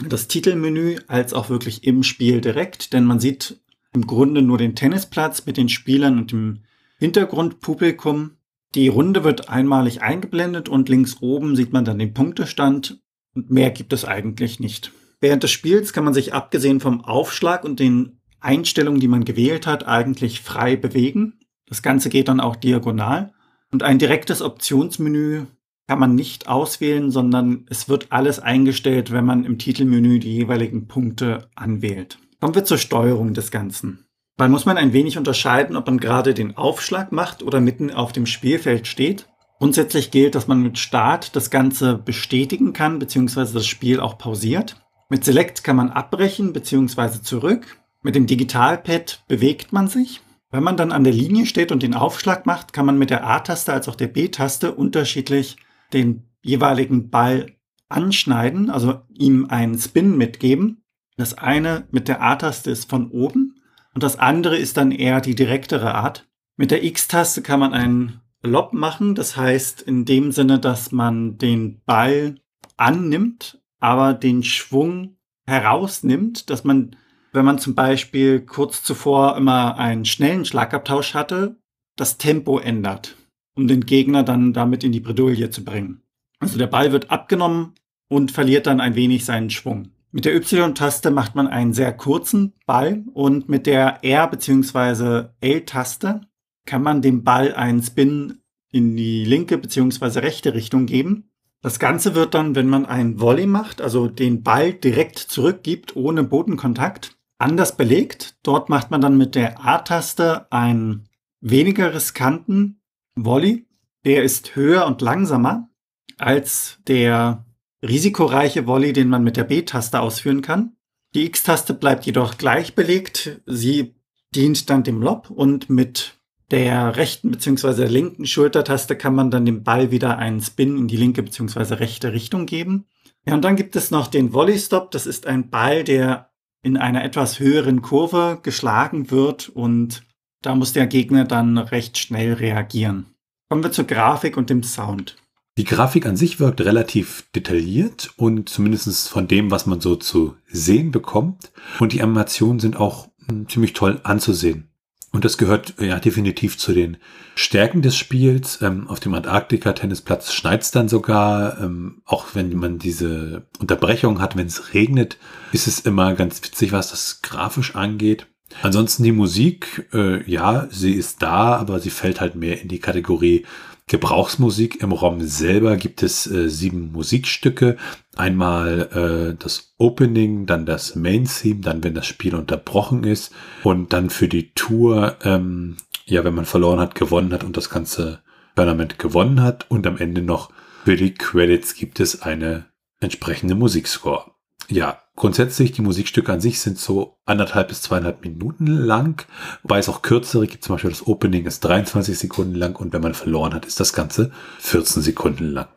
das 0.05 0.27
Titelmenü 0.27 0.97
als 1.07 1.33
auch 1.33 1.49
wirklich 1.49 1.85
im 1.85 2.03
Spiel 2.03 2.41
direkt, 2.41 2.91
denn 2.91 3.05
man 3.05 3.21
sieht 3.21 3.61
im 3.93 4.05
Grunde 4.05 4.41
nur 4.41 4.57
den 4.57 4.75
Tennisplatz 4.75 5.45
mit 5.45 5.55
den 5.55 5.69
Spielern 5.69 6.17
und 6.17 6.33
dem 6.33 6.63
Hintergrundpublikum. 6.99 8.31
Die 8.75 8.89
Runde 8.89 9.23
wird 9.23 9.47
einmalig 9.47 10.01
eingeblendet 10.01 10.67
und 10.67 10.89
links 10.89 11.21
oben 11.21 11.55
sieht 11.55 11.71
man 11.71 11.85
dann 11.85 11.99
den 11.99 12.13
Punktestand 12.13 12.99
und 13.37 13.51
mehr 13.51 13.69
gibt 13.69 13.93
es 13.93 14.03
eigentlich 14.03 14.59
nicht. 14.59 14.91
Während 15.21 15.43
des 15.43 15.51
Spiels 15.51 15.93
kann 15.93 16.03
man 16.03 16.13
sich 16.13 16.33
abgesehen 16.33 16.79
vom 16.79 17.05
Aufschlag 17.05 17.63
und 17.63 17.79
den 17.79 18.19
Einstellungen, 18.39 18.99
die 18.99 19.07
man 19.07 19.25
gewählt 19.25 19.67
hat, 19.67 19.87
eigentlich 19.87 20.41
frei 20.41 20.75
bewegen. 20.75 21.39
Das 21.67 21.81
Ganze 21.81 22.09
geht 22.09 22.27
dann 22.27 22.39
auch 22.39 22.55
diagonal. 22.55 23.33
Und 23.71 23.83
ein 23.83 23.99
direktes 23.99 24.41
Optionsmenü 24.41 25.45
kann 25.87 25.99
man 25.99 26.15
nicht 26.15 26.47
auswählen, 26.47 27.11
sondern 27.11 27.65
es 27.69 27.87
wird 27.89 28.07
alles 28.11 28.39
eingestellt, 28.39 29.11
wenn 29.11 29.25
man 29.25 29.45
im 29.45 29.59
Titelmenü 29.59 30.19
die 30.19 30.33
jeweiligen 30.33 30.87
Punkte 30.87 31.49
anwählt. 31.55 32.17
Kommen 32.39 32.55
wir 32.55 32.65
zur 32.65 32.77
Steuerung 32.77 33.33
des 33.33 33.51
Ganzen. 33.51 34.05
Dann 34.35 34.51
muss 34.51 34.65
man 34.65 34.77
ein 34.77 34.93
wenig 34.93 35.17
unterscheiden, 35.17 35.75
ob 35.75 35.85
man 35.85 35.99
gerade 35.99 36.33
den 36.33 36.57
Aufschlag 36.57 37.11
macht 37.11 37.43
oder 37.43 37.59
mitten 37.61 37.91
auf 37.91 38.11
dem 38.13 38.25
Spielfeld 38.25 38.87
steht. 38.87 39.27
Grundsätzlich 39.59 40.11
gilt, 40.11 40.35
dass 40.35 40.47
man 40.47 40.61
mit 40.61 40.77
Start 40.77 41.35
das 41.35 41.49
Ganze 41.49 41.97
bestätigen 41.97 42.73
kann, 42.73 42.99
beziehungsweise 42.99 43.53
das 43.53 43.65
Spiel 43.65 43.99
auch 43.99 44.17
pausiert. 44.17 44.75
Mit 45.09 45.25
Select 45.25 45.63
kann 45.63 45.75
man 45.75 45.89
abbrechen, 45.89 46.53
beziehungsweise 46.53 47.21
zurück. 47.21 47.79
Mit 48.03 48.15
dem 48.15 48.27
Digitalpad 48.27 49.23
bewegt 49.27 49.73
man 49.73 49.87
sich. 49.87 50.21
Wenn 50.51 50.63
man 50.63 50.77
dann 50.77 50.91
an 50.91 51.03
der 51.03 51.13
Linie 51.13 51.45
steht 51.45 51.71
und 51.71 51.81
den 51.81 51.93
Aufschlag 51.93 52.45
macht, 52.45 52.71
kann 52.71 52.85
man 52.85 52.97
mit 52.97 53.09
der 53.09 53.25
A-Taste 53.25 53.73
als 53.73 53.89
auch 53.89 53.95
der 53.95 54.07
B-Taste 54.07 54.73
unterschiedlich 54.73 55.57
den 55.91 56.23
jeweiligen 56.41 57.09
Ball 57.09 57.47
anschneiden, 57.89 58.69
also 58.69 59.01
ihm 59.13 59.47
einen 59.49 59.77
Spin 59.77 60.17
mitgeben. 60.17 60.83
Das 61.17 61.33
eine 61.33 61.87
mit 61.91 62.07
der 62.07 62.21
A-Taste 62.21 62.69
ist 62.69 62.89
von 62.89 63.09
oben 63.09 63.55
und 63.93 64.03
das 64.03 64.19
andere 64.19 64.57
ist 64.57 64.77
dann 64.77 64.91
eher 64.91 65.19
die 65.19 65.35
direktere 65.35 65.95
Art. 65.95 66.27
Mit 66.57 66.71
der 66.71 66.83
X-Taste 66.83 67.41
kann 67.41 67.59
man 67.59 67.73
einen 67.73 68.21
Lob 68.43 68.73
machen, 68.73 69.15
das 69.15 69.35
heißt 69.35 69.81
in 69.81 70.05
dem 70.05 70.31
Sinne, 70.31 70.59
dass 70.59 70.91
man 70.91 71.37
den 71.37 71.81
Ball 71.85 72.35
annimmt, 72.77 73.61
aber 73.79 74.13
den 74.13 74.43
Schwung 74.43 75.17
herausnimmt, 75.45 76.49
dass 76.49 76.63
man 76.63 76.95
wenn 77.37 77.45
man 77.45 77.59
zum 77.59 77.75
Beispiel 77.75 78.41
kurz 78.41 78.83
zuvor 78.83 79.37
immer 79.37 79.77
einen 79.77 80.05
schnellen 80.05 80.43
Schlagabtausch 80.43 81.13
hatte, 81.13 81.57
das 81.95 82.17
Tempo 82.17 82.57
ändert, 82.57 83.15
um 83.55 83.67
den 83.67 83.85
Gegner 83.85 84.23
dann 84.23 84.53
damit 84.53 84.83
in 84.83 84.91
die 84.91 84.99
Bredouille 84.99 85.49
zu 85.49 85.63
bringen. 85.63 86.01
Also 86.39 86.57
der 86.57 86.67
Ball 86.67 86.91
wird 86.91 87.11
abgenommen 87.11 87.73
und 88.09 88.31
verliert 88.31 88.65
dann 88.65 88.79
ein 88.79 88.95
wenig 88.95 89.25
seinen 89.25 89.49
Schwung. 89.49 89.89
Mit 90.11 90.25
der 90.25 90.35
Y-Taste 90.35 91.11
macht 91.11 91.35
man 91.35 91.47
einen 91.47 91.73
sehr 91.73 91.93
kurzen 91.93 92.53
Ball 92.65 93.03
und 93.13 93.49
mit 93.49 93.67
der 93.67 94.03
R- 94.03 94.29
bzw. 94.29 95.27
L-Taste 95.41 96.21
kann 96.67 96.83
man 96.83 97.01
dem 97.01 97.23
Ball 97.23 97.53
einen 97.55 97.81
Spin 97.81 98.41
in 98.71 98.95
die 98.95 99.25
linke 99.25 99.57
bzw. 99.57 100.19
rechte 100.19 100.53
Richtung 100.53 100.85
geben. 100.85 101.31
Das 101.61 101.79
Ganze 101.79 102.13
wird 102.13 102.35
dann, 102.35 102.53
wenn 102.53 102.67
man 102.67 102.85
einen 102.85 103.19
Volley 103.19 103.47
macht, 103.47 103.81
also 103.81 104.07
den 104.07 104.43
Ball 104.43 104.73
direkt 104.73 105.17
zurückgibt 105.17 105.95
ohne 105.95 106.23
Bodenkontakt, 106.23 107.17
anders 107.39 107.75
belegt. 107.75 108.37
Dort 108.43 108.69
macht 108.69 108.91
man 108.91 109.01
dann 109.01 109.17
mit 109.17 109.33
der 109.33 109.65
A-Taste 109.65 110.51
einen 110.51 111.09
weniger 111.41 111.93
riskanten 111.95 112.81
Volley. 113.15 113.65
Der 114.05 114.23
ist 114.23 114.55
höher 114.55 114.85
und 114.85 115.01
langsamer 115.01 115.69
als 116.17 116.79
der 116.87 117.45
risikoreiche 117.81 118.67
Volley, 118.67 118.93
den 118.93 119.09
man 119.09 119.23
mit 119.23 119.37
der 119.37 119.43
B-Taste 119.43 119.99
ausführen 119.99 120.41
kann. 120.41 120.77
Die 121.15 121.25
X-Taste 121.25 121.73
bleibt 121.73 122.05
jedoch 122.05 122.37
gleich 122.37 122.75
belegt. 122.75 123.41
Sie 123.45 123.95
dient 124.35 124.69
dann 124.69 124.83
dem 124.83 125.01
Lob 125.01 125.29
und 125.29 125.69
mit 125.69 126.16
der 126.51 126.95
rechten 126.95 127.31
bzw. 127.31 127.85
linken 127.85 128.25
Schultertaste 128.25 128.95
kann 128.95 129.15
man 129.15 129.31
dann 129.31 129.45
dem 129.45 129.63
Ball 129.63 129.91
wieder 129.91 130.17
einen 130.17 130.41
Spin 130.41 130.77
in 130.77 130.87
die 130.87 130.97
linke 130.97 131.23
bzw. 131.23 131.75
rechte 131.75 132.13
Richtung 132.13 132.45
geben. 132.45 132.85
Ja, 133.25 133.33
und 133.33 133.43
dann 133.43 133.55
gibt 133.55 133.75
es 133.75 133.91
noch 133.91 134.07
den 134.07 134.33
Volley 134.33 134.57
Stop. 134.57 134.91
Das 134.91 135.05
ist 135.05 135.27
ein 135.27 135.49
Ball, 135.49 135.83
der 135.83 136.29
in 136.63 136.77
einer 136.77 137.03
etwas 137.03 137.39
höheren 137.39 137.81
Kurve 137.81 138.39
geschlagen 138.41 139.11
wird 139.11 139.49
und 139.49 140.03
da 140.41 140.55
muss 140.55 140.73
der 140.73 140.87
Gegner 140.87 141.25
dann 141.25 141.57
recht 141.57 141.97
schnell 141.97 142.33
reagieren. 142.33 143.07
Kommen 143.49 143.63
wir 143.63 143.71
zur 143.71 143.85
Grafik 143.85 144.37
und 144.37 144.49
dem 144.49 144.63
Sound. 144.63 145.15
Die 145.57 145.63
Grafik 145.63 146.05
an 146.05 146.15
sich 146.15 146.39
wirkt 146.39 146.61
relativ 146.61 147.25
detailliert 147.33 148.11
und 148.15 148.47
zumindest 148.47 149.09
von 149.09 149.27
dem, 149.27 149.49
was 149.49 149.65
man 149.65 149.81
so 149.81 149.95
zu 149.95 150.35
sehen 150.45 150.91
bekommt. 150.91 151.51
Und 151.79 151.93
die 151.93 152.03
Animationen 152.03 152.59
sind 152.59 152.77
auch 152.77 153.07
hm, 153.27 153.49
ziemlich 153.49 153.73
toll 153.73 153.99
anzusehen. 154.03 154.66
Und 155.11 155.25
das 155.25 155.37
gehört 155.37 155.75
ja 155.79 155.99
definitiv 155.99 156.57
zu 156.57 156.73
den 156.73 156.97
Stärken 157.35 157.81
des 157.81 157.95
Spiels. 157.95 158.61
Ähm, 158.61 158.87
auf 158.87 158.99
dem 158.99 159.13
Antarktika-Tennisplatz 159.13 160.33
schneit 160.33 160.61
es 160.61 160.71
dann 160.71 160.89
sogar. 160.89 161.61
Ähm, 161.61 162.01
auch 162.05 162.27
wenn 162.33 162.55
man 162.55 162.77
diese 162.77 163.43
Unterbrechung 163.59 164.19
hat, 164.21 164.35
wenn 164.35 164.47
es 164.47 164.73
regnet, 164.73 165.17
ist 165.53 165.67
es 165.67 165.79
immer 165.79 166.13
ganz 166.13 166.43
witzig, 166.43 166.71
was 166.71 166.91
das 166.91 167.21
grafisch 167.21 167.75
angeht. 167.75 168.27
Ansonsten 168.61 169.03
die 169.03 169.11
Musik, 169.11 169.87
äh, 169.93 170.29
ja, 170.29 170.67
sie 170.69 170.93
ist 170.93 171.21
da, 171.21 171.55
aber 171.55 171.79
sie 171.79 171.89
fällt 171.89 172.21
halt 172.21 172.35
mehr 172.35 172.61
in 172.61 172.67
die 172.67 172.79
Kategorie 172.79 173.45
Gebrauchsmusik. 173.87 174.81
Im 174.81 174.91
ROM 174.91 175.21
selber 175.21 175.77
gibt 175.77 176.03
es 176.03 176.27
äh, 176.27 176.49
sieben 176.49 176.91
Musikstücke. 176.91 177.77
Einmal 178.15 179.33
äh, 179.33 179.35
das 179.41 179.73
Opening, 179.77 180.45
dann 180.45 180.65
das 180.65 180.95
Main 180.95 181.25
Theme, 181.25 181.61
dann 181.61 181.83
wenn 181.83 181.93
das 181.93 182.05
Spiel 182.05 182.35
unterbrochen 182.35 183.03
ist 183.03 183.33
und 183.63 183.93
dann 183.93 184.09
für 184.09 184.27
die 184.27 184.51
Tour, 184.53 185.17
ähm, 185.23 185.77
ja, 186.05 186.23
wenn 186.23 186.35
man 186.35 186.45
verloren 186.45 186.79
hat, 186.79 186.95
gewonnen 186.95 187.33
hat 187.33 187.43
und 187.43 187.57
das 187.57 187.69
ganze 187.69 188.19
Tournament 188.55 188.99
gewonnen 188.99 189.41
hat 189.41 189.69
und 189.69 189.85
am 189.85 189.97
Ende 189.97 190.21
noch 190.21 190.51
für 190.83 190.95
die 190.95 191.13
Credits 191.13 191.75
gibt 191.75 191.99
es 191.99 192.21
eine 192.21 192.65
entsprechende 192.99 193.55
Musikscore. 193.55 194.31
Ja, 194.67 195.01
grundsätzlich 195.17 195.73
die 195.73 195.81
Musikstücke 195.81 196.31
an 196.31 196.39
sich 196.39 196.61
sind 196.61 196.77
so 196.77 197.17
anderthalb 197.25 197.67
bis 197.67 197.81
zweieinhalb 197.81 198.23
Minuten 198.23 198.67
lang, 198.67 199.25
wobei 199.63 199.79
es 199.79 199.89
auch 199.89 200.01
kürzere 200.01 200.47
gibt. 200.47 200.63
Zum 200.63 200.75
Beispiel 200.75 200.91
das 200.91 201.05
Opening 201.05 201.45
ist 201.45 201.59
23 201.61 202.17
Sekunden 202.17 202.55
lang 202.55 202.77
und 202.77 202.93
wenn 202.93 203.01
man 203.01 203.13
verloren 203.13 203.53
hat, 203.53 203.65
ist 203.65 203.81
das 203.81 203.91
Ganze 203.91 204.31
14 204.59 205.01
Sekunden 205.01 205.51
lang. 205.51 205.67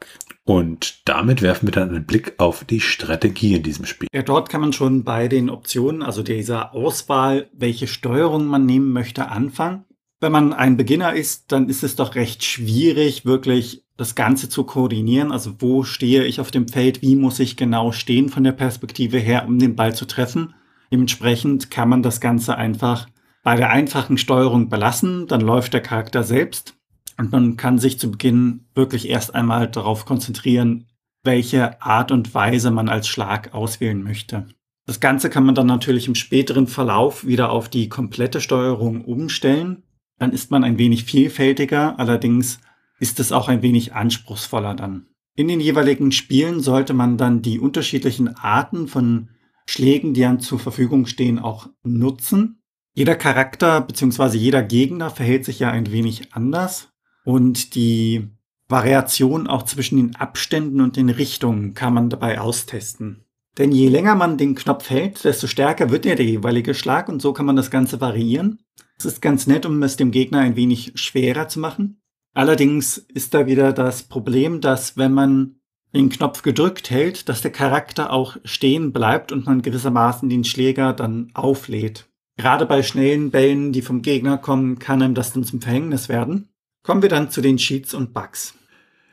Und 0.45 1.09
damit 1.09 1.43
werfen 1.43 1.67
wir 1.67 1.73
dann 1.73 1.89
einen 1.89 2.07
Blick 2.07 2.35
auf 2.39 2.65
die 2.65 2.81
Strategie 2.81 3.55
in 3.55 3.63
diesem 3.63 3.87
Spiel. 3.87 4.09
Ja, 4.13 4.23
dort 4.23 4.49
kann 4.49 4.61
man 4.61 4.73
schon 4.73 5.05
bei 5.05 5.27
den 5.27 5.49
Optionen, 5.49 6.03
also 6.03 6.23
dieser 6.23 6.75
Auswahl, 6.75 7.49
welche 7.53 7.87
Steuerung 7.87 8.47
man 8.47 8.67
nehmen 8.67 8.93
möchte, 8.93 9.29
anfangen. 9.29 9.85
Wenn 10.21 10.33
man 10.33 10.53
ein 10.53 10.77
Beginner 10.77 11.15
ist, 11.15 11.51
dann 11.51 11.71
ist 11.71 11.83
es 11.83 11.97
doch 11.97 12.15
recht 12.15 12.45
schwierig, 12.45 13.25
wirklich 13.25 13.85
das 14.01 14.15
Ganze 14.15 14.49
zu 14.49 14.65
koordinieren. 14.65 15.31
Also 15.31 15.57
wo 15.59 15.85
stehe 15.85 16.25
ich 16.25 16.41
auf 16.41 16.51
dem 16.51 16.69
Feld, 16.69 17.03
wie 17.03 17.17
muss 17.17 17.39
ich 17.39 17.59
genau 17.59 17.93
stehen 17.93 18.31
von 18.31 18.43
der 18.43 18.53
Perspektive 18.53 19.19
her, 19.19 19.45
um 19.47 19.59
den 19.59 19.77
Ball 19.77 19.95
zu 19.95 20.07
treffen. 20.07 20.55
Dementsprechend 20.91 21.71
kann 21.71 21.91
man 21.91 22.03
das 22.03 22.21
Ganze 22.21 22.57
einfach 22.57 23.09
bei 23.43 23.57
der 23.57 23.69
einfachen 23.69 24.17
Steuerung 24.17 24.71
belassen. 24.71 25.27
Dann 25.27 25.43
läuft 25.43 25.75
der 25.75 25.83
Charakter 25.83 26.25
selbst 26.25 26.77
und 27.19 27.31
man 27.31 27.59
kann 27.59 27.79
sich 27.79 27.99
zu 27.99 28.11
Beginn 28.11 28.65
wirklich 28.75 29.07
erst 29.07 29.35
einmal 29.35 29.69
darauf 29.69 30.07
konzentrieren, 30.07 30.87
welche 31.23 31.83
Art 31.83 32.11
und 32.11 32.35
Weise 32.35 32.71
man 32.71 32.89
als 32.89 33.07
Schlag 33.07 33.53
auswählen 33.53 34.03
möchte. 34.03 34.47
Das 34.87 35.01
Ganze 35.01 35.29
kann 35.29 35.45
man 35.45 35.55
dann 35.55 35.67
natürlich 35.67 36.09
im 36.09 36.15
späteren 36.15 36.67
Verlauf 36.67 37.27
wieder 37.27 37.51
auf 37.51 37.69
die 37.69 37.91
komplette 37.91 38.41
Steuerung 38.41 39.05
umstellen. 39.05 39.83
Dann 40.19 40.33
ist 40.33 40.51
man 40.51 40.65
ein 40.65 40.79
wenig 40.79 41.05
vielfältiger, 41.05 41.99
allerdings 41.99 42.61
ist 43.01 43.19
es 43.19 43.33
auch 43.33 43.49
ein 43.49 43.63
wenig 43.63 43.95
anspruchsvoller 43.95 44.75
dann. 44.75 45.07
In 45.35 45.49
den 45.49 45.61
jeweiligen 45.61 46.13
Spielen 46.13 46.61
sollte 46.61 46.93
man 46.95 47.17
dann 47.17 47.43
die 47.43 47.59
unterschiedlichen 47.59 48.37
Arten 48.37 48.87
von 48.87 49.31
Schlägen, 49.67 50.15
die 50.15 50.25
einem 50.25 50.41
zur 50.41 50.59
Verfügung 50.59 51.07
stehen, 51.07 51.39
auch 51.39 51.69
nutzen. 51.83 52.63
Jeder 52.95 53.17
Charakter 53.17 53.81
bzw. 53.81 54.37
jeder 54.37 54.63
Gegner 54.63 55.11
verhält 55.11 55.45
sich 55.45 55.59
ja 55.61 55.71
ein 55.71 55.91
wenig 55.91 56.35
anders 56.35 56.93
und 57.25 57.75
die 57.75 58.29
Variation 58.69 59.47
auch 59.47 59.63
zwischen 59.65 59.97
den 59.97 60.17
Abständen 60.17 60.81
und 60.81 60.97
den 60.97 61.09
Richtungen 61.09 61.75
kann 61.75 61.95
man 61.95 62.11
dabei 62.11 62.41
austesten. 62.41 63.25
Denn 63.59 63.73
je 63.73 63.89
länger 63.89 64.15
man 64.15 64.39
den 64.39 64.55
Knopf 64.55 64.91
hält, 64.91 65.25
desto 65.25 65.47
stärker 65.47 65.91
wird 65.91 66.05
ja 66.05 66.15
der 66.15 66.27
jeweilige 66.27 66.75
Schlag 66.75 67.09
und 67.09 67.21
so 67.21 67.33
kann 67.33 67.47
man 67.47 67.57
das 67.57 67.71
Ganze 67.71 68.01
variieren. 68.01 68.61
Es 68.99 69.05
ist 69.05 69.23
ganz 69.23 69.47
nett, 69.47 69.67
um 69.67 69.83
es 69.83 69.97
dem 69.97 70.11
Gegner 70.11 70.41
ein 70.41 70.57
wenig 70.57 70.93
schwerer 70.95 71.49
zu 71.49 71.59
machen. 71.59 72.00
Allerdings 72.33 72.99
ist 72.99 73.35
da 73.35 73.47
wieder 73.47 73.73
das 73.73 74.05
Problem, 74.05 74.61
dass 74.61 74.97
wenn 74.97 75.13
man 75.13 75.57
den 75.93 76.09
Knopf 76.09 76.43
gedrückt 76.43 76.91
hält, 76.91 77.29
dass 77.29 77.43
der 77.43 77.51
Charakter 77.51 78.13
auch 78.13 78.37
stehen 78.45 78.93
bleibt 78.93 79.33
und 79.33 79.47
man 79.47 79.63
gewissermaßen 79.63 80.29
den 80.29 80.45
Schläger 80.45 80.93
dann 80.93 81.31
auflädt. 81.35 82.09
Gerade 82.37 82.65
bei 82.65 82.83
schnellen 82.83 83.31
Bällen, 83.31 83.73
die 83.73 83.83
vom 83.83 84.03
Gegner 84.03 84.39
kommen, 84.39 84.79
kann 84.79 85.03
einem 85.03 85.15
das 85.15 85.33
dann 85.33 85.45
zum 85.45 85.61
Verhängnis 85.61 86.09
werden. 86.09 86.49
Kommen 86.83 87.03
wir 87.03 87.09
dann 87.09 87.31
zu 87.31 87.41
den 87.41 87.57
Cheats 87.57 87.93
und 87.93 88.15
Bugs. 88.15 88.55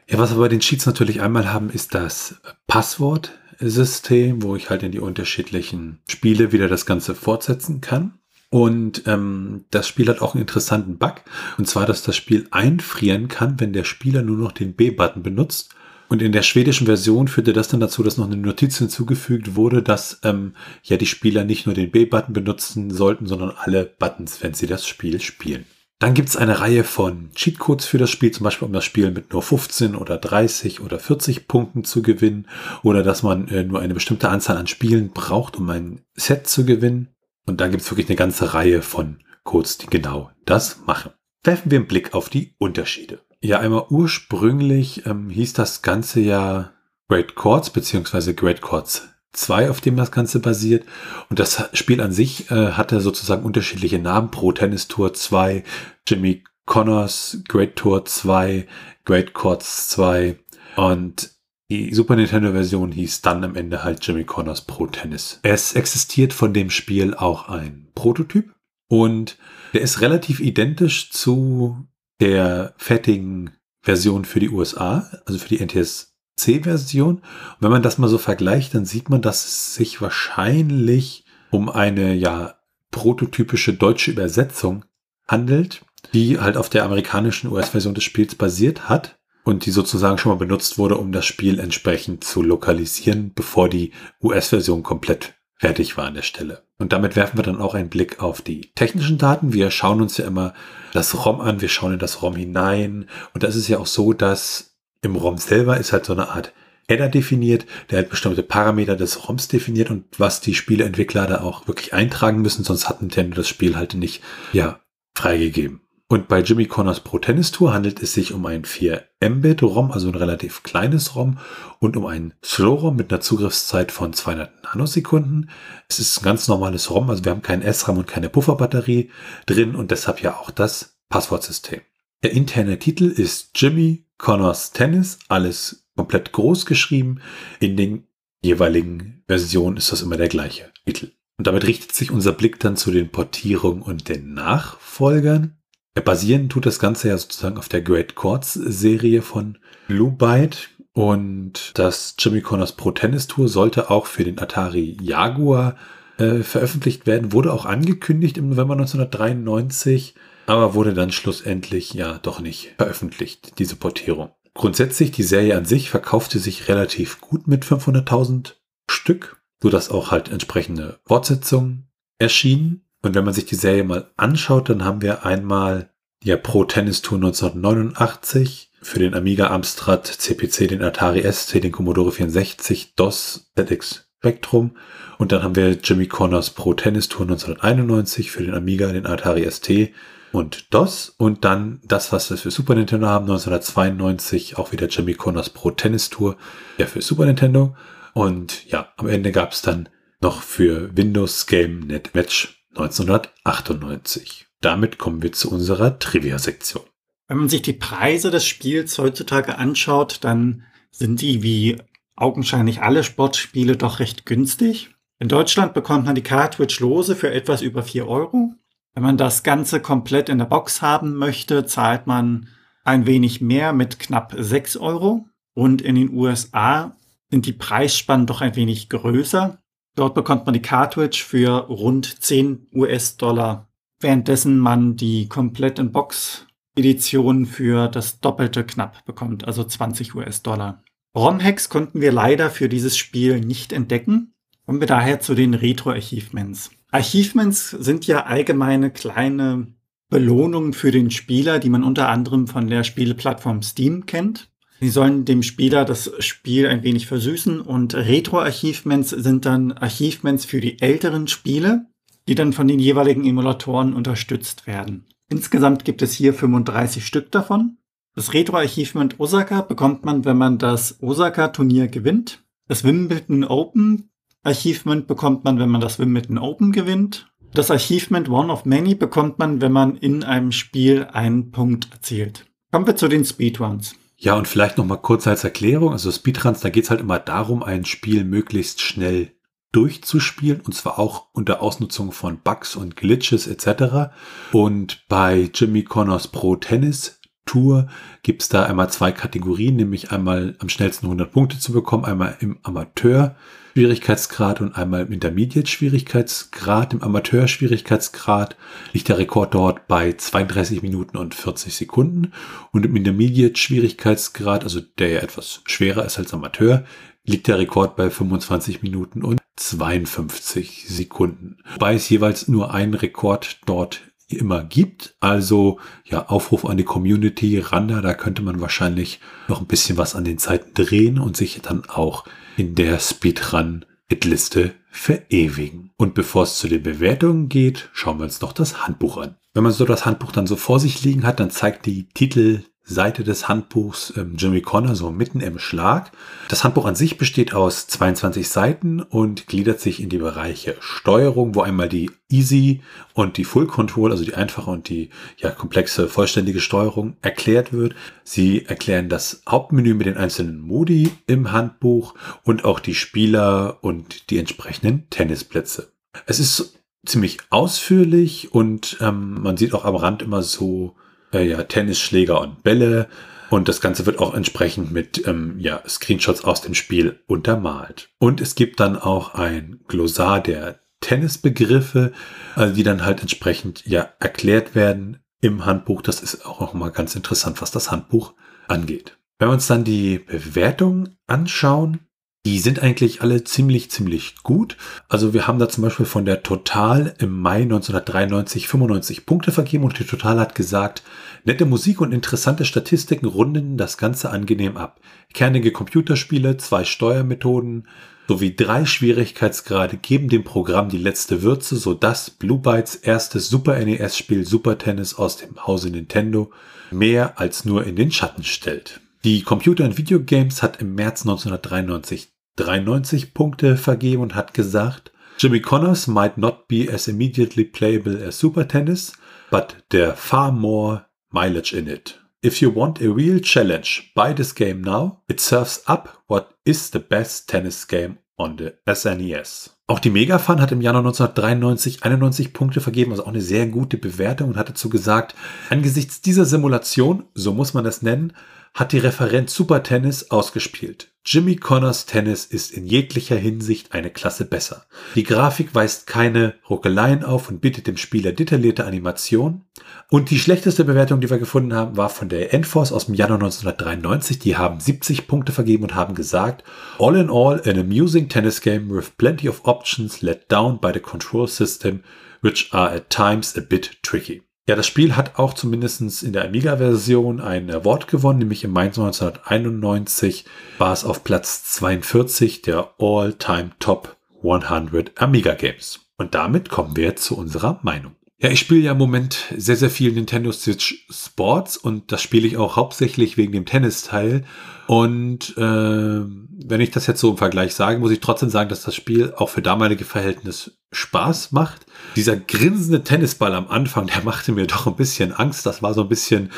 Ja, 0.07 0.17
was 0.17 0.33
wir 0.33 0.39
bei 0.39 0.47
den 0.47 0.61
Cheats 0.61 0.85
natürlich 0.85 1.21
einmal 1.21 1.51
haben, 1.51 1.69
ist 1.69 1.93
das 1.93 2.35
Passwortsystem, 2.67 4.41
wo 4.41 4.55
ich 4.55 4.69
halt 4.69 4.83
in 4.83 4.93
die 4.93 5.01
unterschiedlichen 5.01 5.99
Spiele 6.07 6.53
wieder 6.53 6.69
das 6.69 6.85
Ganze 6.85 7.15
fortsetzen 7.15 7.81
kann. 7.81 8.19
Und 8.49 9.03
ähm, 9.07 9.65
das 9.71 9.87
Spiel 9.87 10.07
hat 10.07 10.21
auch 10.21 10.33
einen 10.33 10.41
interessanten 10.41 10.97
Bug. 10.97 11.15
Und 11.57 11.67
zwar, 11.67 11.85
dass 11.85 12.03
das 12.03 12.15
Spiel 12.15 12.47
einfrieren 12.51 13.27
kann, 13.27 13.59
wenn 13.59 13.73
der 13.73 13.83
Spieler 13.83 14.21
nur 14.21 14.37
noch 14.37 14.51
den 14.51 14.73
B-Button 14.73 15.21
benutzt. 15.21 15.75
Und 16.09 16.21
in 16.21 16.31
der 16.31 16.43
schwedischen 16.43 16.85
Version 16.85 17.27
führte 17.27 17.51
das 17.51 17.67
dann 17.67 17.81
dazu, 17.81 18.01
dass 18.01 18.17
noch 18.17 18.27
eine 18.27 18.37
Notiz 18.37 18.77
hinzugefügt 18.77 19.55
wurde, 19.55 19.83
dass 19.83 20.21
ähm, 20.23 20.53
ja 20.83 20.95
die 20.95 21.05
Spieler 21.05 21.43
nicht 21.43 21.65
nur 21.65 21.75
den 21.75 21.91
B-Button 21.91 22.33
benutzen 22.33 22.91
sollten, 22.91 23.25
sondern 23.25 23.51
alle 23.57 23.85
Buttons, 23.85 24.41
wenn 24.41 24.53
sie 24.53 24.67
das 24.67 24.87
Spiel 24.87 25.19
spielen. 25.19 25.65
Dann 25.99 26.13
gibt 26.13 26.29
es 26.29 26.37
eine 26.37 26.59
Reihe 26.59 26.83
von 26.83 27.31
Cheatcodes 27.33 27.87
für 27.87 27.97
das 27.97 28.11
Spiel, 28.11 28.31
zum 28.31 28.43
Beispiel 28.43 28.67
um 28.67 28.73
das 28.73 28.85
Spiel 28.85 29.09
mit 29.09 29.33
nur 29.33 29.41
15 29.41 29.95
oder 29.95 30.17
30 30.17 30.81
oder 30.81 30.99
40 30.99 31.47
Punkten 31.47 31.83
zu 31.83 32.03
gewinnen 32.03 32.47
oder 32.83 33.01
dass 33.01 33.23
man 33.23 33.47
äh, 33.47 33.63
nur 33.63 33.79
eine 33.79 33.95
bestimmte 33.95 34.29
Anzahl 34.29 34.57
an 34.57 34.67
Spielen 34.67 35.09
braucht, 35.09 35.57
um 35.57 35.69
ein 35.71 36.01
Set 36.13 36.47
zu 36.47 36.65
gewinnen. 36.65 37.09
Und 37.47 37.61
da 37.61 37.69
gibt 37.69 37.81
es 37.81 37.89
wirklich 37.89 38.09
eine 38.09 38.17
ganze 38.17 38.53
Reihe 38.53 38.81
von 38.83 39.19
Codes, 39.43 39.77
die 39.77 39.87
genau 39.87 40.29
das 40.45 40.85
machen. 40.85 41.11
Werfen 41.43 41.71
wir 41.71 41.79
einen 41.79 41.87
Blick 41.87 42.13
auf 42.13 42.29
die 42.29 42.53
Unterschiede. 42.59 43.21
Ja, 43.41 43.59
einmal 43.59 43.85
ursprünglich 43.89 45.05
ähm, 45.05 45.29
hieß 45.29 45.53
das 45.53 45.81
Ganze 45.81 46.19
ja 46.19 46.73
Great 47.07 47.35
Chords 47.35 47.69
beziehungsweise 47.69 48.35
Great 48.35 48.61
Chords 48.61 49.07
2, 49.31 49.69
auf 49.69 49.79
dem 49.79 49.95
das 49.95 50.11
Ganze 50.11 50.39
basiert. 50.39 50.85
Und 51.29 51.39
das 51.39 51.69
Spiel 51.73 52.01
an 52.01 52.11
sich 52.11 52.51
äh, 52.51 52.73
hatte 52.73 52.99
sozusagen 52.99 53.45
unterschiedliche 53.45 53.99
Namen. 53.99 54.29
Pro 54.31 54.51
Tennis 54.51 54.89
Tour 54.89 55.13
2, 55.13 55.63
Jimmy 56.05 56.43
Connors 56.65 57.37
Great 57.47 57.77
Tour 57.77 58.03
2, 58.03 58.67
Great 59.05 59.33
Chords 59.33 59.87
2. 59.89 60.37
Und 60.75 61.36
die 61.69 61.93
Super 61.93 62.15
Nintendo-Version 62.15 62.91
hieß 62.91 63.21
dann 63.21 63.43
am 63.43 63.55
Ende 63.55 63.83
halt 63.83 64.05
Jimmy 64.05 64.23
Connors 64.23 64.61
Pro 64.61 64.87
Tennis. 64.87 65.39
Es 65.43 65.73
existiert 65.73 66.33
von 66.33 66.53
dem 66.53 66.69
Spiel 66.69 67.13
auch 67.13 67.49
ein 67.49 67.89
Prototyp 67.93 68.53
und 68.87 69.37
der 69.73 69.81
ist 69.81 70.01
relativ 70.01 70.39
identisch 70.39 71.11
zu 71.11 71.87
der 72.21 72.73
fertigen 72.77 73.51
Version 73.81 74.25
für 74.25 74.39
die 74.39 74.49
USA, 74.49 75.09
also 75.25 75.39
für 75.39 75.49
die 75.49 75.63
NTSC-Version. 75.63 77.21
Wenn 77.59 77.71
man 77.71 77.83
das 77.83 77.97
mal 77.97 78.07
so 78.07 78.17
vergleicht, 78.17 78.73
dann 78.73 78.85
sieht 78.85 79.09
man, 79.09 79.21
dass 79.21 79.45
es 79.45 79.75
sich 79.75 80.01
wahrscheinlich 80.01 81.25
um 81.51 81.69
eine 81.69 82.13
ja 82.13 82.55
prototypische 82.91 83.73
deutsche 83.73 84.11
Übersetzung 84.11 84.85
handelt, 85.27 85.85
die 86.13 86.39
halt 86.39 86.55
auf 86.55 86.69
der 86.69 86.85
amerikanischen 86.85 87.51
US-Version 87.51 87.93
des 87.93 88.05
Spiels 88.05 88.35
basiert 88.35 88.87
hat 88.87 89.17
und 89.47 89.65
die 89.65 89.71
sozusagen 89.71 90.17
schon 90.17 90.33
mal 90.33 90.37
benutzt 90.37 90.77
wurde, 90.77 90.97
um 90.97 91.13
das 91.13 91.25
Spiel 91.25 91.59
entsprechend 91.59 92.21
zu 92.25 92.43
lokalisieren, 92.43 93.31
bevor 93.33 93.69
die 93.69 93.93
US-Version 94.21 94.83
komplett 94.83 95.35
fertig 95.55 95.95
war 95.95 96.03
an 96.03 96.15
der 96.15 96.21
Stelle. 96.21 96.63
Und 96.77 96.91
damit 96.91 97.15
werfen 97.15 97.37
wir 97.37 97.43
dann 97.43 97.61
auch 97.61 97.73
einen 97.73 97.87
Blick 97.87 98.21
auf 98.21 98.41
die 98.41 98.73
technischen 98.75 99.17
Daten. 99.17 99.53
Wir 99.53 99.71
schauen 99.71 100.01
uns 100.01 100.17
ja 100.17 100.27
immer 100.27 100.53
das 100.91 101.25
ROM 101.25 101.39
an, 101.39 101.61
wir 101.61 101.69
schauen 101.69 101.93
in 101.93 101.99
das 101.99 102.21
ROM 102.21 102.35
hinein. 102.35 103.07
Und 103.33 103.43
das 103.43 103.55
ist 103.55 103.69
ja 103.69 103.77
auch 103.77 103.87
so, 103.87 104.11
dass 104.11 104.75
im 105.01 105.15
ROM 105.15 105.37
selber 105.37 105.77
ist 105.77 105.93
halt 105.93 106.05
so 106.05 106.11
eine 106.11 106.27
Art 106.27 106.51
Header 106.89 107.07
definiert, 107.07 107.65
der 107.89 107.99
halt 107.99 108.09
bestimmte 108.09 108.43
Parameter 108.43 108.97
des 108.97 109.29
ROMs 109.29 109.47
definiert 109.47 109.89
und 109.89 110.03
was 110.17 110.41
die 110.41 110.55
Spieleentwickler 110.55 111.25
da 111.25 111.39
auch 111.39 111.69
wirklich 111.69 111.93
eintragen 111.93 112.41
müssen, 112.41 112.65
sonst 112.65 112.89
hat 112.89 113.01
Nintendo 113.01 113.37
das 113.37 113.47
Spiel 113.47 113.77
halt 113.77 113.93
nicht, 113.93 114.21
ja, 114.51 114.81
freigegeben. 115.15 115.86
Und 116.09 116.29
bei 116.29 116.39
Jimmy 116.39 116.67
Connors 116.67 117.01
Pro 117.01 117.19
Tennis 117.19 117.51
Tour 117.51 117.73
handelt 117.73 118.01
es 118.01 118.13
sich 118.13 118.33
um 118.33 118.45
ein 118.45 118.63
4 118.63 119.03
Mbit 119.21 119.61
ROM, 119.61 119.91
also 119.91 120.07
ein 120.07 120.15
relativ 120.15 120.63
kleines 120.63 121.17
ROM 121.17 121.37
und 121.79 121.97
um 121.97 122.05
ein 122.05 122.33
Slow 122.45 122.79
ROM 122.79 122.95
mit 122.95 123.11
einer 123.11 123.19
Zugriffszeit 123.19 123.91
von 123.91 124.13
200 124.13 124.63
Nanosekunden. 124.63 125.49
Es 125.89 125.99
ist 125.99 126.19
ein 126.19 126.23
ganz 126.23 126.47
normales 126.47 126.89
ROM, 126.91 127.09
also 127.09 127.25
wir 127.25 127.31
haben 127.31 127.41
keinen 127.41 127.73
SRAM 127.73 127.97
und 127.97 128.07
keine 128.07 128.29
Pufferbatterie 128.29 129.11
drin 129.47 129.75
und 129.75 129.91
deshalb 129.91 130.21
ja 130.21 130.37
auch 130.37 130.49
das 130.49 130.97
Passwortsystem. 131.09 131.81
Der 132.23 132.31
interne 132.31 132.79
Titel 132.79 133.05
ist 133.05 133.51
Jimmy 133.55 134.05
Connors 134.17 134.71
Tennis, 134.71 135.19
alles 135.27 135.89
komplett 135.97 136.31
groß 136.31 136.65
geschrieben. 136.65 137.19
In 137.59 137.75
den 137.75 138.07
jeweiligen 138.41 139.23
Versionen 139.27 139.75
ist 139.75 139.91
das 139.91 140.03
immer 140.03 140.15
der 140.15 140.29
gleiche 140.29 140.71
Titel. 140.85 141.11
Und 141.37 141.47
damit 141.47 141.67
richtet 141.67 141.93
sich 141.93 142.11
unser 142.11 142.31
Blick 142.31 142.61
dann 142.61 142.77
zu 142.77 142.91
den 142.91 143.09
Portierungen 143.11 143.81
und 143.81 144.07
den 144.07 144.33
Nachfolgern. 144.33 145.56
Basieren 146.01 146.49
tut 146.49 146.65
das 146.65 146.79
Ganze 146.79 147.09
ja 147.09 147.17
sozusagen 147.17 147.57
auf 147.57 147.69
der 147.69 147.81
Great 147.81 148.15
Chords 148.15 148.53
Serie 148.53 149.21
von 149.21 149.57
Blue 149.87 150.11
Byte. 150.11 150.69
Und 150.93 151.71
das 151.75 152.15
Jimmy 152.17 152.41
Connors 152.41 152.71
Pro 152.71 152.91
Tennis 152.91 153.27
Tour 153.27 153.47
sollte 153.47 153.91
auch 153.91 154.07
für 154.07 154.23
den 154.23 154.39
Atari 154.39 154.97
Jaguar 154.99 155.75
äh, 156.17 156.41
veröffentlicht 156.41 157.05
werden, 157.05 157.31
wurde 157.31 157.53
auch 157.53 157.65
angekündigt 157.65 158.37
im 158.37 158.49
November 158.49 158.73
1993, 158.73 160.15
aber 160.47 160.73
wurde 160.73 160.95
dann 160.95 161.11
schlussendlich 161.11 161.93
ja 161.93 162.17
doch 162.17 162.39
nicht 162.39 162.73
veröffentlicht, 162.77 163.59
diese 163.59 163.75
Portierung. 163.75 164.31
Grundsätzlich, 164.55 165.11
die 165.11 165.23
Serie 165.23 165.55
an 165.55 165.65
sich 165.65 165.91
verkaufte 165.91 166.39
sich 166.39 166.67
relativ 166.67 167.21
gut 167.21 167.47
mit 167.47 167.63
500.000 167.63 168.55
Stück, 168.89 169.39
sodass 169.61 169.91
auch 169.91 170.09
halt 170.09 170.31
entsprechende 170.31 170.99
Fortsetzungen 171.05 171.87
erschienen. 172.17 172.86
Und 173.01 173.15
wenn 173.15 173.25
man 173.25 173.33
sich 173.33 173.45
die 173.45 173.55
Serie 173.55 173.83
mal 173.83 174.11
anschaut, 174.17 174.69
dann 174.69 174.83
haben 174.83 175.01
wir 175.01 175.25
einmal 175.25 175.89
ja 176.23 176.37
Pro 176.37 176.65
Tennis 176.65 177.01
Tour 177.01 177.17
1989 177.17 178.71
für 178.81 178.99
den 178.99 179.13
Amiga 179.13 179.47
Amstrad 179.47 180.07
CPC, 180.07 180.67
den 180.69 180.83
Atari 180.83 181.29
ST, 181.31 181.63
den 181.63 181.71
Commodore 181.71 182.11
64, 182.11 182.95
DOS, 182.95 183.51
ZX 183.55 184.07
Spectrum. 184.19 184.75
Und 185.17 185.31
dann 185.31 185.43
haben 185.43 185.55
wir 185.55 185.71
Jimmy 185.71 186.07
Connors 186.07 186.51
Pro 186.51 186.73
Tennis 186.73 187.07
Tour 187.07 187.23
1991 187.23 188.31
für 188.31 188.43
den 188.43 188.53
Amiga, 188.53 188.91
den 188.91 189.05
Atari 189.05 189.49
ST 189.49 189.91
und 190.31 190.73
DOS. 190.73 191.13
Und 191.17 191.45
dann 191.45 191.81
das, 191.83 192.11
was 192.11 192.29
wir 192.29 192.37
für 192.37 192.51
Super 192.51 192.75
Nintendo 192.75 193.07
haben, 193.07 193.25
1992 193.25 194.57
auch 194.57 194.71
wieder 194.71 194.87
Jimmy 194.87 195.13
Connors 195.13 195.49
Pro 195.49 195.71
Tennis 195.71 196.09
Tour, 196.09 196.37
ja 196.77 196.85
für 196.87 197.01
Super 197.01 197.25
Nintendo. 197.25 197.75
Und 198.13 198.65
ja, 198.69 198.91
am 198.97 199.07
Ende 199.07 199.31
gab 199.31 199.51
es 199.51 199.61
dann 199.61 199.89
noch 200.21 200.41
für 200.41 200.95
Windows 200.95 201.45
Game 201.45 201.81
Net 201.81 202.15
Match 202.15 202.56
1998. 202.79 204.47
Damit 204.61 204.97
kommen 204.97 205.21
wir 205.21 205.31
zu 205.31 205.51
unserer 205.51 205.99
Trivia-Sektion. 205.99 206.83
Wenn 207.27 207.37
man 207.37 207.49
sich 207.49 207.61
die 207.61 207.73
Preise 207.73 208.31
des 208.31 208.45
Spiels 208.45 208.97
heutzutage 208.97 209.57
anschaut, 209.57 210.19
dann 210.21 210.63
sind 210.91 211.21
die 211.21 211.43
wie 211.43 211.77
augenscheinlich 212.15 212.81
alle 212.81 213.03
Sportspiele 213.03 213.75
doch 213.75 213.99
recht 213.99 214.25
günstig. 214.25 214.91
In 215.19 215.27
Deutschland 215.27 215.73
bekommt 215.73 216.05
man 216.05 216.15
die 216.15 216.23
Cartridge 216.23 216.77
lose 216.79 217.15
für 217.15 217.31
etwas 217.31 217.61
über 217.61 217.83
4 217.83 218.07
Euro. 218.07 218.53
Wenn 218.93 219.03
man 219.03 219.17
das 219.17 219.43
Ganze 219.43 219.79
komplett 219.79 220.29
in 220.29 220.37
der 220.37 220.45
Box 220.45 220.81
haben 220.81 221.15
möchte, 221.15 221.65
zahlt 221.65 222.07
man 222.07 222.49
ein 222.83 223.05
wenig 223.05 223.41
mehr 223.41 223.73
mit 223.73 223.99
knapp 223.99 224.33
6 224.37 224.77
Euro. 224.77 225.25
Und 225.53 225.81
in 225.81 225.95
den 225.95 226.13
USA 226.13 226.95
sind 227.29 227.45
die 227.45 227.53
Preisspannen 227.53 228.25
doch 228.25 228.41
ein 228.41 228.55
wenig 228.55 228.89
größer. 228.89 229.59
Dort 229.97 230.13
bekommt 230.13 230.45
man 230.45 230.53
die 230.53 230.61
Cartridge 230.61 231.23
für 231.27 231.49
rund 231.49 232.21
10 232.21 232.67
US-Dollar, 232.71 233.67
währenddessen 233.99 234.59
man 234.59 234.95
die 234.95 235.27
komplett 235.27 235.79
in 235.79 235.91
Box 235.91 236.45
Edition 236.75 237.47
für 237.47 237.87
das 237.87 238.19
Doppelte 238.19 238.63
knapp 238.63 239.03
bekommt, 239.05 239.47
also 239.47 239.63
20 239.63 240.13
US-Dollar. 240.13 240.83
ROM-Hacks 241.15 241.69
konnten 241.69 241.99
wir 241.99 242.11
leider 242.11 242.51
für 242.51 242.69
dieses 242.69 242.95
Spiel 242.95 243.41
nicht 243.41 243.73
entdecken. 243.73 244.35
Kommen 244.67 244.81
wir 244.81 244.87
daher 244.87 245.19
zu 245.19 245.33
den 245.33 245.55
Retro-Achievements. 245.55 246.69
Achievements 246.91 247.71
sind 247.71 248.05
ja 248.05 248.27
allgemeine 248.27 248.91
kleine 248.91 249.73
Belohnungen 250.11 250.73
für 250.73 250.91
den 250.91 251.09
Spieler, 251.09 251.57
die 251.57 251.69
man 251.69 251.83
unter 251.83 252.09
anderem 252.09 252.45
von 252.45 252.67
der 252.67 252.83
Spieleplattform 252.83 253.63
Steam 253.63 254.05
kennt. 254.05 254.51
Sie 254.79 254.89
sollen 254.89 255.25
dem 255.25 255.43
Spieler 255.43 255.85
das 255.85 256.11
Spiel 256.19 256.67
ein 256.67 256.83
wenig 256.83 257.07
versüßen 257.07 257.61
und 257.61 257.95
Retro-Achievements 257.95 259.09
sind 259.09 259.45
dann 259.45 259.71
Achievements 259.71 260.45
für 260.45 260.61
die 260.61 260.81
älteren 260.81 261.27
Spiele, 261.27 261.87
die 262.27 262.35
dann 262.35 262.53
von 262.53 262.67
den 262.67 262.79
jeweiligen 262.79 263.25
Emulatoren 263.25 263.93
unterstützt 263.93 264.67
werden. 264.67 265.05
Insgesamt 265.29 265.83
gibt 265.83 266.01
es 266.01 266.13
hier 266.13 266.33
35 266.33 267.05
Stück 267.05 267.31
davon. 267.31 267.77
Das 268.15 268.33
Retro-Achievement 268.33 269.19
Osaka 269.19 269.61
bekommt 269.61 270.05
man, 270.05 270.25
wenn 270.25 270.37
man 270.37 270.57
das 270.57 271.01
Osaka-Turnier 271.01 271.87
gewinnt. 271.87 272.43
Das 272.67 272.83
Wimbledon 272.83 273.43
Open 273.43 274.09
Achievement 274.43 275.07
bekommt 275.07 275.43
man, 275.43 275.59
wenn 275.59 275.69
man 275.69 275.81
das 275.81 275.99
Wimbledon 275.99 276.37
Open 276.37 276.71
gewinnt. 276.71 277.27
Das 277.53 277.71
Achievement 277.71 278.29
One 278.29 278.51
of 278.51 278.65
Many 278.65 278.95
bekommt 278.95 279.39
man, 279.39 279.61
wenn 279.61 279.71
man 279.71 279.97
in 279.97 280.23
einem 280.23 280.51
Spiel 280.51 281.07
einen 281.11 281.51
Punkt 281.51 281.89
erzielt. 281.91 282.45
Kommen 282.71 282.87
wir 282.87 282.95
zu 282.95 283.07
den 283.07 283.25
Speedruns. 283.25 283.95
Ja, 284.19 284.33
und 284.33 284.47
vielleicht 284.47 284.79
noch 284.79 284.85
mal 284.85 284.97
kurz 284.97 285.27
als 285.27 285.43
Erklärung. 285.43 285.91
Also 285.91 286.11
Speedruns, 286.11 286.61
da 286.61 286.69
geht 286.69 286.85
es 286.85 286.89
halt 286.89 287.01
immer 287.01 287.19
darum, 287.19 287.61
ein 287.61 287.85
Spiel 287.85 288.23
möglichst 288.23 288.81
schnell 288.81 289.33
durchzuspielen 289.71 290.61
und 290.61 290.73
zwar 290.73 290.97
auch 290.97 291.27
unter 291.33 291.61
Ausnutzung 291.61 292.11
von 292.11 292.41
Bugs 292.41 292.75
und 292.75 292.95
Glitches 292.95 293.45
etc. 293.45 294.11
Und 294.51 295.05
bei 295.07 295.51
Jimmy 295.53 295.83
Connors 295.83 296.29
Pro 296.29 296.55
Tennis 296.55 297.16
Tour 297.47 297.87
gibt 298.21 298.43
es 298.43 298.49
da 298.49 298.65
einmal 298.65 298.91
zwei 298.91 299.11
Kategorien, 299.11 299.75
nämlich 299.75 300.11
einmal 300.11 300.55
am 300.59 300.69
schnellsten 300.69 301.07
100 301.07 301.31
Punkte 301.31 301.59
zu 301.59 301.73
bekommen, 301.73 302.05
einmal 302.05 302.37
im 302.39 302.59
Amateur 302.61 303.35
Schwierigkeitsgrad 303.73 304.61
und 304.61 304.75
einmal 304.75 305.05
im 305.05 305.11
Intermediate 305.11 305.67
Schwierigkeitsgrad. 305.67 306.93
Im 306.93 307.03
Amateur 307.03 307.47
Schwierigkeitsgrad 307.47 308.55
liegt 308.91 309.07
der 309.07 309.19
Rekord 309.19 309.53
dort 309.53 309.87
bei 309.87 310.13
32 310.13 310.81
Minuten 310.81 311.15
und 311.15 311.35
40 311.35 311.75
Sekunden 311.75 312.33
und 312.71 312.85
im 312.85 312.95
Intermediate 312.95 313.55
Schwierigkeitsgrad, 313.55 314.63
also 314.63 314.81
der 314.81 315.09
ja 315.09 315.19
etwas 315.19 315.61
schwerer 315.65 316.05
ist 316.05 316.17
als 316.17 316.33
Amateur, 316.33 316.85
liegt 317.23 317.47
der 317.47 317.59
Rekord 317.59 317.95
bei 317.95 318.09
25 318.09 318.81
Minuten 318.81 319.23
und 319.23 319.41
52 319.57 320.85
Sekunden. 320.87 321.57
Wobei 321.73 321.93
es 321.93 322.09
jeweils 322.09 322.47
nur 322.47 322.73
einen 322.73 322.95
Rekord 322.95 323.59
dort 323.67 324.01
immer 324.27 324.63
gibt. 324.63 325.15
Also 325.19 325.79
ja, 326.05 326.27
Aufruf 326.27 326.65
an 326.65 326.77
die 326.77 326.83
Community, 326.83 327.59
Randa, 327.59 328.01
da 328.01 328.13
könnte 328.13 328.41
man 328.41 328.61
wahrscheinlich 328.61 329.19
noch 329.47 329.61
ein 329.61 329.67
bisschen 329.67 329.97
was 329.97 330.15
an 330.15 330.25
den 330.25 330.37
Zeiten 330.37 330.73
drehen 330.73 331.19
und 331.19 331.37
sich 331.37 331.61
dann 331.61 331.83
auch 331.87 332.25
in 332.57 332.75
der 332.75 332.99
Speedrun-Hitliste 332.99 334.73
verewigen. 334.89 335.91
Und 335.97 336.13
bevor 336.13 336.43
es 336.43 336.57
zu 336.57 336.67
den 336.67 336.83
Bewertungen 336.83 337.49
geht, 337.49 337.89
schauen 337.93 338.19
wir 338.19 338.25
uns 338.25 338.41
noch 338.41 338.53
das 338.53 338.85
Handbuch 338.85 339.17
an. 339.17 339.35
Wenn 339.53 339.63
man 339.63 339.71
so 339.71 339.85
das 339.85 340.05
Handbuch 340.05 340.31
dann 340.31 340.47
so 340.47 340.55
vor 340.55 340.79
sich 340.79 341.03
liegen 341.03 341.25
hat, 341.25 341.39
dann 341.39 341.49
zeigt 341.49 341.85
die 341.85 342.09
Titel 342.09 342.63
Seite 342.89 343.25
des 343.25 343.49
Handbuchs 343.49 344.13
ähm, 344.15 344.35
Jimmy 344.37 344.61
Connor 344.61 344.95
so 344.95 345.11
mitten 345.11 345.41
im 345.41 345.59
Schlag. 345.59 346.11
Das 346.47 346.63
Handbuch 346.63 346.85
an 346.85 346.95
sich 346.95 347.17
besteht 347.17 347.53
aus 347.53 347.87
22 347.87 348.47
Seiten 348.47 349.01
und 349.01 349.47
gliedert 349.47 349.81
sich 349.81 350.01
in 350.01 350.09
die 350.09 350.17
Bereiche 350.17 350.77
Steuerung, 350.79 351.53
wo 351.53 351.61
einmal 351.61 351.89
die 351.89 352.09
Easy 352.29 352.81
und 353.13 353.35
die 353.35 353.43
Full 353.43 353.67
Control, 353.67 354.11
also 354.11 354.23
die 354.23 354.35
einfache 354.35 354.71
und 354.71 354.87
die 354.87 355.09
ja, 355.37 355.51
komplexe, 355.51 356.07
vollständige 356.07 356.61
Steuerung 356.61 357.17
erklärt 357.21 357.73
wird. 357.73 357.93
Sie 358.23 358.65
erklären 358.65 359.09
das 359.09 359.41
Hauptmenü 359.47 359.93
mit 359.93 360.07
den 360.07 360.17
einzelnen 360.17 360.59
Modi 360.59 361.11
im 361.27 361.51
Handbuch 361.51 362.15
und 362.43 362.63
auch 362.63 362.79
die 362.79 362.95
Spieler 362.95 363.79
und 363.81 364.29
die 364.29 364.39
entsprechenden 364.39 365.09
Tennisplätze. 365.09 365.91
Es 366.25 366.39
ist 366.39 366.79
ziemlich 367.05 367.39
ausführlich 367.49 368.53
und 368.53 368.97
ähm, 369.01 369.41
man 369.41 369.57
sieht 369.57 369.73
auch 369.73 369.83
am 369.83 369.95
Rand 369.95 370.21
immer 370.21 370.41
so 370.41 370.95
äh, 371.33 371.47
ja, 371.47 371.63
Tennisschläger 371.63 372.41
und 372.41 372.63
Bälle. 372.63 373.07
Und 373.49 373.69
das 373.69 373.79
Ganze 373.79 374.05
wird 374.05 374.19
auch 374.19 374.33
entsprechend 374.33 374.91
mit 374.91 375.25
ähm, 375.25 375.55
ja, 375.59 375.81
Screenshots 375.87 376.43
aus 376.43 376.61
dem 376.61 376.73
Spiel 376.73 377.19
untermalt. 377.27 378.09
Und 378.19 378.41
es 378.41 378.55
gibt 378.55 378.79
dann 378.79 378.97
auch 378.97 379.35
ein 379.35 379.79
Glossar 379.87 380.41
der 380.41 380.79
Tennisbegriffe, 380.99 382.11
also 382.55 382.73
die 382.73 382.83
dann 382.83 383.05
halt 383.05 383.21
entsprechend 383.21 383.85
ja 383.85 384.09
erklärt 384.19 384.75
werden 384.75 385.19
im 385.41 385.65
Handbuch. 385.65 386.01
Das 386.01 386.21
ist 386.21 386.45
auch 386.45 386.59
nochmal 386.59 386.91
ganz 386.91 387.15
interessant, 387.15 387.61
was 387.61 387.71
das 387.71 387.91
Handbuch 387.91 388.33
angeht. 388.67 389.17
Wenn 389.39 389.49
wir 389.49 389.53
uns 389.53 389.67
dann 389.67 389.83
die 389.83 390.19
Bewertung 390.19 391.09
anschauen, 391.27 392.06
die 392.47 392.59
sind 392.59 392.81
eigentlich 392.81 393.21
alle 393.21 393.43
ziemlich, 393.43 393.91
ziemlich 393.91 394.35
gut. 394.41 394.77
Also 395.09 395.33
wir 395.33 395.47
haben 395.47 395.59
da 395.59 395.67
zum 395.67 395.83
Beispiel 395.83 396.05
von 396.05 396.23
der 396.23 396.43
Total 396.43 397.13
im 397.19 397.41
Mai 397.41 397.63
1993 397.63 398.69
95 398.69 399.25
Punkte 399.25 399.51
vergeben 399.51 399.83
und 399.83 399.99
die 399.99 400.05
Total 400.05 400.39
hat 400.39 400.55
gesagt, 400.55 401.03
nette 401.43 401.65
Musik 401.65 401.99
und 401.99 402.13
interessante 402.13 402.63
Statistiken 402.63 403.25
runden 403.25 403.75
das 403.75 403.97
Ganze 403.97 404.29
angenehm 404.29 404.77
ab. 404.77 405.01
Kernige 405.33 405.73
Computerspiele, 405.73 406.55
zwei 406.55 406.85
Steuermethoden 406.85 407.85
sowie 408.29 408.55
drei 408.55 408.85
Schwierigkeitsgrade 408.85 409.97
geben 409.97 410.29
dem 410.29 410.45
Programm 410.45 410.87
die 410.87 410.99
letzte 410.99 411.41
Würze, 411.41 411.75
sodass 411.75 412.29
Blue 412.29 412.59
Bytes 412.59 412.95
erstes 412.95 413.49
Super 413.49 413.77
NES-Spiel 413.77 414.45
Super 414.45 414.77
Tennis 414.77 415.15
aus 415.15 415.35
dem 415.35 415.67
Hause 415.67 415.89
Nintendo 415.89 416.49
mehr 416.91 417.41
als 417.41 417.65
nur 417.65 417.85
in 417.85 417.97
den 417.97 418.13
Schatten 418.13 418.45
stellt. 418.45 419.01
Die 419.25 419.41
Computer- 419.41 419.83
und 419.83 419.97
Videogames 419.97 420.63
hat 420.63 420.79
im 420.79 420.95
März 420.95 421.23
1993 421.23 422.29
93 422.57 423.33
Punkte 423.33 423.77
vergeben 423.77 424.21
und 424.21 424.35
hat 424.35 424.53
gesagt, 424.53 425.11
Jimmy 425.39 425.61
Connors 425.61 426.07
might 426.07 426.37
not 426.37 426.67
be 426.67 426.91
as 426.91 427.07
immediately 427.07 427.63
playable 427.63 428.17
as 428.27 428.39
Super 428.39 428.67
Tennis, 428.67 429.13
but 429.51 429.77
there 429.89 430.13
far 430.15 430.51
more 430.51 431.05
mileage 431.31 431.73
in 431.73 431.87
it. 431.87 432.19
If 432.43 432.61
you 432.61 432.73
want 432.73 433.01
a 433.01 433.13
real 433.13 433.39
challenge, 433.39 434.11
buy 434.15 434.33
this 434.33 434.53
game 434.53 434.81
now. 434.81 435.23
It 435.27 435.39
serves 435.39 435.83
up 435.87 436.23
what 436.27 436.55
is 436.65 436.91
the 436.91 436.99
best 436.99 437.47
tennis 437.49 437.87
game 437.87 438.17
on 438.37 438.57
the 438.57 438.73
SNES. 438.85 439.67
E 439.67 439.77
auch 439.89 439.99
die 439.99 440.09
Megafan 440.09 440.59
hat 440.59 440.71
im 440.73 440.81
Januar 440.81 441.05
1993 441.05 442.03
91 442.03 442.53
Punkte 442.53 442.81
vergeben, 442.81 443.11
also 443.11 443.23
auch 443.23 443.29
eine 443.29 443.41
sehr 443.41 443.67
gute 443.67 443.97
Bewertung 443.97 444.49
und 444.49 444.57
hat 444.57 444.67
dazu 444.67 444.89
gesagt, 444.89 445.33
angesichts 445.69 446.21
dieser 446.21 446.45
Simulation, 446.45 447.23
so 447.33 447.53
muss 447.53 447.73
man 447.73 447.85
es 447.85 448.01
nennen, 448.01 448.33
hat 448.73 448.91
die 448.91 448.97
Referent 448.97 449.49
Super 449.49 449.83
Tennis 449.83 450.29
ausgespielt. 450.29 451.13
Jimmy 451.29 451.57
Connors 451.57 452.05
Tennis 452.05 452.45
ist 452.45 452.71
in 452.71 452.85
jeglicher 452.85 453.35
Hinsicht 453.35 453.91
eine 453.91 454.09
Klasse 454.09 454.45
besser. 454.45 454.85
Die 455.13 455.23
Grafik 455.23 455.75
weist 455.75 456.07
keine 456.07 456.53
Ruckeleien 456.69 457.25
auf 457.25 457.49
und 457.49 457.59
bietet 457.59 457.85
dem 457.85 457.97
Spieler 457.97 458.31
detaillierte 458.31 458.85
Animation. 458.85 459.65
Und 460.09 460.29
die 460.29 460.39
schlechteste 460.39 460.85
Bewertung, 460.85 461.19
die 461.19 461.29
wir 461.29 461.37
gefunden 461.37 461.73
haben, 461.73 461.97
war 461.97 462.07
von 462.07 462.29
der 462.29 462.53
Enforce 462.53 462.93
aus 462.93 463.07
dem 463.07 463.15
Januar 463.15 463.39
1993. 463.39 464.39
Die 464.39 464.55
haben 464.55 464.79
70 464.79 465.27
Punkte 465.27 465.51
vergeben 465.51 465.83
und 465.83 465.95
haben 465.95 466.15
gesagt, 466.15 466.63
All 466.97 467.17
in 467.17 467.29
all, 467.29 467.61
an 467.65 467.77
amusing 467.77 468.29
tennis 468.29 468.61
game 468.61 468.89
with 468.89 469.17
plenty 469.17 469.49
of 469.49 469.65
options 469.65 470.21
let 470.21 470.49
down 470.49 470.79
by 470.79 470.93
the 470.93 471.01
control 471.01 471.49
system, 471.49 472.03
which 472.41 472.73
are 472.73 472.89
at 472.89 473.09
times 473.09 473.53
a 473.57 473.61
bit 473.61 474.01
tricky. 474.01 474.46
Ja, 474.69 474.75
das 474.75 474.85
Spiel 474.85 475.15
hat 475.15 475.39
auch 475.39 475.53
zumindest 475.53 476.23
in 476.23 476.33
der 476.33 476.43
Amiga-Version 476.43 477.39
ein 477.39 477.71
Award 477.71 478.09
gewonnen, 478.09 478.39
nämlich 478.39 478.65
im 478.65 478.73
Mai 478.73 478.87
1991 478.87 480.43
war 480.77 480.91
es 480.91 481.05
auf 481.05 481.23
Platz 481.23 481.63
42 481.71 482.63
der 482.63 482.89
All-Time 482.99 483.69
Top 483.79 484.17
100 484.43 485.21
Amiga 485.21 485.53
Games. 485.53 486.01
Und 486.17 486.35
damit 486.35 486.69
kommen 486.69 486.97
wir 486.97 487.15
zu 487.15 487.37
unserer 487.37 487.79
Meinung. 487.81 488.16
Ja, 488.39 488.49
ich 488.49 488.59
spiele 488.59 488.81
ja 488.81 488.91
im 488.91 488.99
Moment 488.99 489.45
sehr, 489.57 489.77
sehr 489.77 489.89
viel 489.89 490.11
Nintendo 490.11 490.51
Switch 490.51 491.07
Sports 491.09 491.75
und 491.75 492.11
das 492.11 492.21
spiele 492.21 492.45
ich 492.45 492.57
auch 492.57 492.75
hauptsächlich 492.75 493.35
wegen 493.35 493.51
dem 493.51 493.65
Tennisteil. 493.65 494.45
Und 494.85 495.57
äh, 495.57 495.61
wenn 495.61 496.81
ich 496.81 496.91
das 496.91 497.07
jetzt 497.07 497.19
so 497.19 497.31
im 497.31 497.37
Vergleich 497.37 497.73
sage, 497.73 497.99
muss 497.99 498.11
ich 498.11 498.19
trotzdem 498.19 498.49
sagen, 498.49 498.69
dass 498.69 498.83
das 498.83 498.93
Spiel 498.93 499.33
auch 499.35 499.49
für 499.49 499.63
damalige 499.63 500.05
Verhältnis 500.05 500.77
Spaß 500.91 501.51
macht. 501.51 501.87
Dieser 502.15 502.37
grinsende 502.37 503.03
Tennisball 503.03 503.55
am 503.55 503.69
Anfang, 503.69 504.05
der 504.05 504.23
machte 504.23 504.51
mir 504.51 504.67
doch 504.67 504.85
ein 504.85 504.95
bisschen 504.95 505.33
Angst. 505.33 505.65
Das 505.65 505.81
war 505.81 505.95
so 505.95 506.01
ein 506.01 506.09
bisschen, 506.09 506.51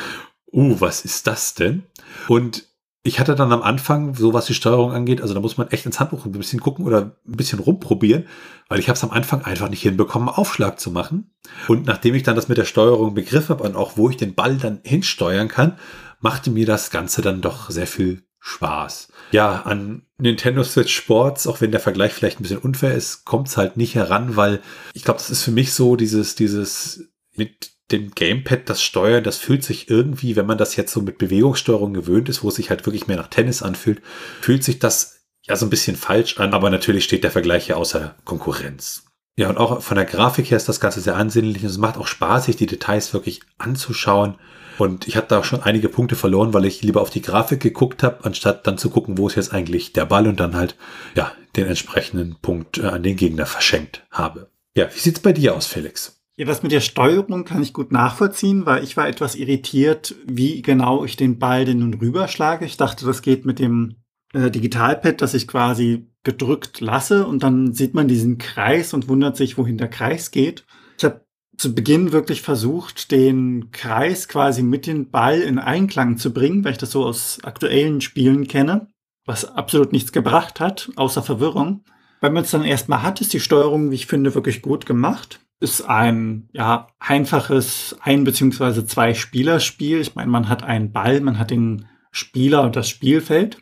uh, 0.52 0.76
was 0.80 1.06
ist 1.06 1.26
das 1.26 1.54
denn? 1.54 1.84
Und 2.28 2.69
ich 3.02 3.18
hatte 3.18 3.34
dann 3.34 3.52
am 3.52 3.62
Anfang, 3.62 4.14
so 4.14 4.34
was 4.34 4.46
die 4.46 4.54
Steuerung 4.54 4.92
angeht, 4.92 5.22
also 5.22 5.32
da 5.32 5.40
muss 5.40 5.56
man 5.56 5.68
echt 5.68 5.86
ins 5.86 6.00
Handbuch 6.00 6.26
ein 6.26 6.32
bisschen 6.32 6.60
gucken 6.60 6.84
oder 6.84 7.16
ein 7.26 7.36
bisschen 7.36 7.58
rumprobieren, 7.58 8.26
weil 8.68 8.78
ich 8.78 8.88
habe 8.88 8.96
es 8.96 9.04
am 9.04 9.10
Anfang 9.10 9.42
einfach 9.42 9.70
nicht 9.70 9.82
hinbekommen, 9.82 10.28
Aufschlag 10.28 10.78
zu 10.78 10.90
machen. 10.90 11.32
Und 11.66 11.86
nachdem 11.86 12.14
ich 12.14 12.24
dann 12.24 12.36
das 12.36 12.48
mit 12.48 12.58
der 12.58 12.66
Steuerung 12.66 13.14
begriffen 13.14 13.48
habe 13.50 13.64
und 13.64 13.76
auch 13.76 13.96
wo 13.96 14.10
ich 14.10 14.18
den 14.18 14.34
Ball 14.34 14.56
dann 14.58 14.80
hinsteuern 14.84 15.48
kann, 15.48 15.78
machte 16.20 16.50
mir 16.50 16.66
das 16.66 16.90
Ganze 16.90 17.22
dann 17.22 17.40
doch 17.40 17.70
sehr 17.70 17.86
viel 17.86 18.22
Spaß. 18.38 19.08
Ja, 19.32 19.62
an 19.62 20.02
Nintendo 20.18 20.62
Switch 20.62 20.94
Sports, 20.94 21.46
auch 21.46 21.60
wenn 21.60 21.70
der 21.70 21.80
Vergleich 21.80 22.12
vielleicht 22.12 22.40
ein 22.40 22.42
bisschen 22.42 22.58
unfair 22.58 22.94
ist, 22.94 23.24
kommt 23.24 23.48
es 23.48 23.56
halt 23.56 23.76
nicht 23.76 23.94
heran, 23.94 24.36
weil 24.36 24.60
ich 24.92 25.04
glaube, 25.04 25.18
das 25.18 25.30
ist 25.30 25.42
für 25.42 25.50
mich 25.50 25.72
so 25.72 25.96
dieses, 25.96 26.34
dieses 26.34 27.08
mit 27.34 27.72
dem 27.92 28.10
Gamepad 28.12 28.68
das 28.68 28.82
Steuern, 28.82 29.24
das 29.24 29.38
fühlt 29.38 29.64
sich 29.64 29.90
irgendwie, 29.90 30.36
wenn 30.36 30.46
man 30.46 30.58
das 30.58 30.76
jetzt 30.76 30.92
so 30.92 31.00
mit 31.00 31.18
Bewegungssteuerung 31.18 31.92
gewöhnt 31.92 32.28
ist, 32.28 32.42
wo 32.42 32.48
es 32.48 32.54
sich 32.54 32.70
halt 32.70 32.86
wirklich 32.86 33.06
mehr 33.06 33.16
nach 33.16 33.28
Tennis 33.28 33.62
anfühlt, 33.62 34.00
fühlt 34.40 34.64
sich 34.64 34.78
das 34.78 35.20
ja 35.46 35.56
so 35.56 35.66
ein 35.66 35.70
bisschen 35.70 35.96
falsch 35.96 36.38
an, 36.38 36.54
aber 36.54 36.70
natürlich 36.70 37.04
steht 37.04 37.24
der 37.24 37.30
Vergleich 37.30 37.68
ja 37.68 37.76
außer 37.76 38.16
Konkurrenz. 38.24 39.04
Ja, 39.36 39.48
und 39.48 39.58
auch 39.58 39.80
von 39.80 39.96
der 39.96 40.04
Grafik 40.04 40.50
her 40.50 40.56
ist 40.56 40.68
das 40.68 40.80
Ganze 40.80 41.00
sehr 41.00 41.16
ansehnlich 41.16 41.62
und 41.62 41.70
es 41.70 41.78
macht 41.78 41.96
auch 41.96 42.06
Spaß, 42.06 42.44
sich 42.44 42.56
die 42.56 42.66
Details 42.66 43.14
wirklich 43.14 43.40
anzuschauen. 43.58 44.36
Und 44.78 45.08
ich 45.08 45.16
habe 45.16 45.26
da 45.28 45.38
auch 45.38 45.44
schon 45.44 45.62
einige 45.62 45.88
Punkte 45.88 46.16
verloren, 46.16 46.54
weil 46.54 46.64
ich 46.64 46.82
lieber 46.82 47.00
auf 47.02 47.10
die 47.10 47.22
Grafik 47.22 47.60
geguckt 47.60 48.02
habe, 48.02 48.24
anstatt 48.24 48.66
dann 48.66 48.78
zu 48.78 48.90
gucken, 48.90 49.18
wo 49.18 49.28
ist 49.28 49.36
jetzt 49.36 49.52
eigentlich 49.52 49.92
der 49.92 50.06
Ball 50.06 50.26
und 50.26 50.40
dann 50.40 50.56
halt, 50.56 50.76
ja, 51.14 51.32
den 51.56 51.66
entsprechenden 51.66 52.36
Punkt 52.40 52.78
äh, 52.78 52.86
an 52.86 53.02
den 53.02 53.16
Gegner 53.16 53.46
verschenkt 53.46 54.06
habe. 54.10 54.50
Ja, 54.74 54.88
wie 54.94 54.98
sieht's 54.98 55.20
bei 55.20 55.32
dir 55.32 55.54
aus, 55.54 55.66
Felix? 55.66 56.19
Ja, 56.40 56.46
das 56.46 56.62
mit 56.62 56.72
der 56.72 56.80
Steuerung 56.80 57.44
kann 57.44 57.62
ich 57.62 57.74
gut 57.74 57.92
nachvollziehen, 57.92 58.64
weil 58.64 58.82
ich 58.82 58.96
war 58.96 59.06
etwas 59.06 59.34
irritiert, 59.34 60.14
wie 60.24 60.62
genau 60.62 61.04
ich 61.04 61.16
den 61.16 61.38
Ball 61.38 61.66
denn 61.66 61.80
nun 61.80 61.92
rüberschlage. 61.92 62.64
Ich 62.64 62.78
dachte, 62.78 63.04
das 63.04 63.20
geht 63.20 63.44
mit 63.44 63.58
dem 63.58 63.96
äh, 64.32 64.50
Digitalpad, 64.50 65.20
das 65.20 65.34
ich 65.34 65.46
quasi 65.46 66.08
gedrückt 66.24 66.80
lasse 66.80 67.26
und 67.26 67.42
dann 67.42 67.74
sieht 67.74 67.92
man 67.92 68.08
diesen 68.08 68.38
Kreis 68.38 68.94
und 68.94 69.06
wundert 69.06 69.36
sich, 69.36 69.58
wohin 69.58 69.76
der 69.76 69.88
Kreis 69.88 70.30
geht. 70.30 70.64
Ich 70.96 71.04
habe 71.04 71.26
zu 71.58 71.74
Beginn 71.74 72.10
wirklich 72.10 72.40
versucht, 72.40 73.10
den 73.10 73.70
Kreis 73.70 74.26
quasi 74.26 74.62
mit 74.62 74.86
dem 74.86 75.10
Ball 75.10 75.40
in 75.40 75.58
Einklang 75.58 76.16
zu 76.16 76.32
bringen, 76.32 76.64
weil 76.64 76.72
ich 76.72 76.78
das 76.78 76.92
so 76.92 77.04
aus 77.04 77.40
aktuellen 77.42 78.00
Spielen 78.00 78.48
kenne, 78.48 78.88
was 79.26 79.44
absolut 79.44 79.92
nichts 79.92 80.10
gebracht 80.10 80.58
hat, 80.58 80.90
außer 80.96 81.22
Verwirrung. 81.22 81.84
Wenn 82.22 82.32
man 82.32 82.44
es 82.44 82.50
dann 82.50 82.64
erstmal 82.64 83.02
hat, 83.02 83.20
ist 83.20 83.34
die 83.34 83.40
Steuerung, 83.40 83.90
wie 83.90 83.96
ich 83.96 84.06
finde, 84.06 84.34
wirklich 84.34 84.62
gut 84.62 84.86
gemacht 84.86 85.38
ist 85.60 85.82
ein 85.82 86.48
ja 86.52 86.88
einfaches 86.98 87.96
ein 88.00 88.24
beziehungsweise 88.24 88.86
zwei 88.86 89.14
Spielerspiel. 89.14 90.00
Ich 90.00 90.14
meine, 90.14 90.30
man 90.30 90.48
hat 90.48 90.62
einen 90.62 90.90
Ball, 90.92 91.20
man 91.20 91.38
hat 91.38 91.50
den 91.50 91.86
Spieler 92.10 92.62
und 92.62 92.76
das 92.76 92.88
Spielfeld. 92.88 93.58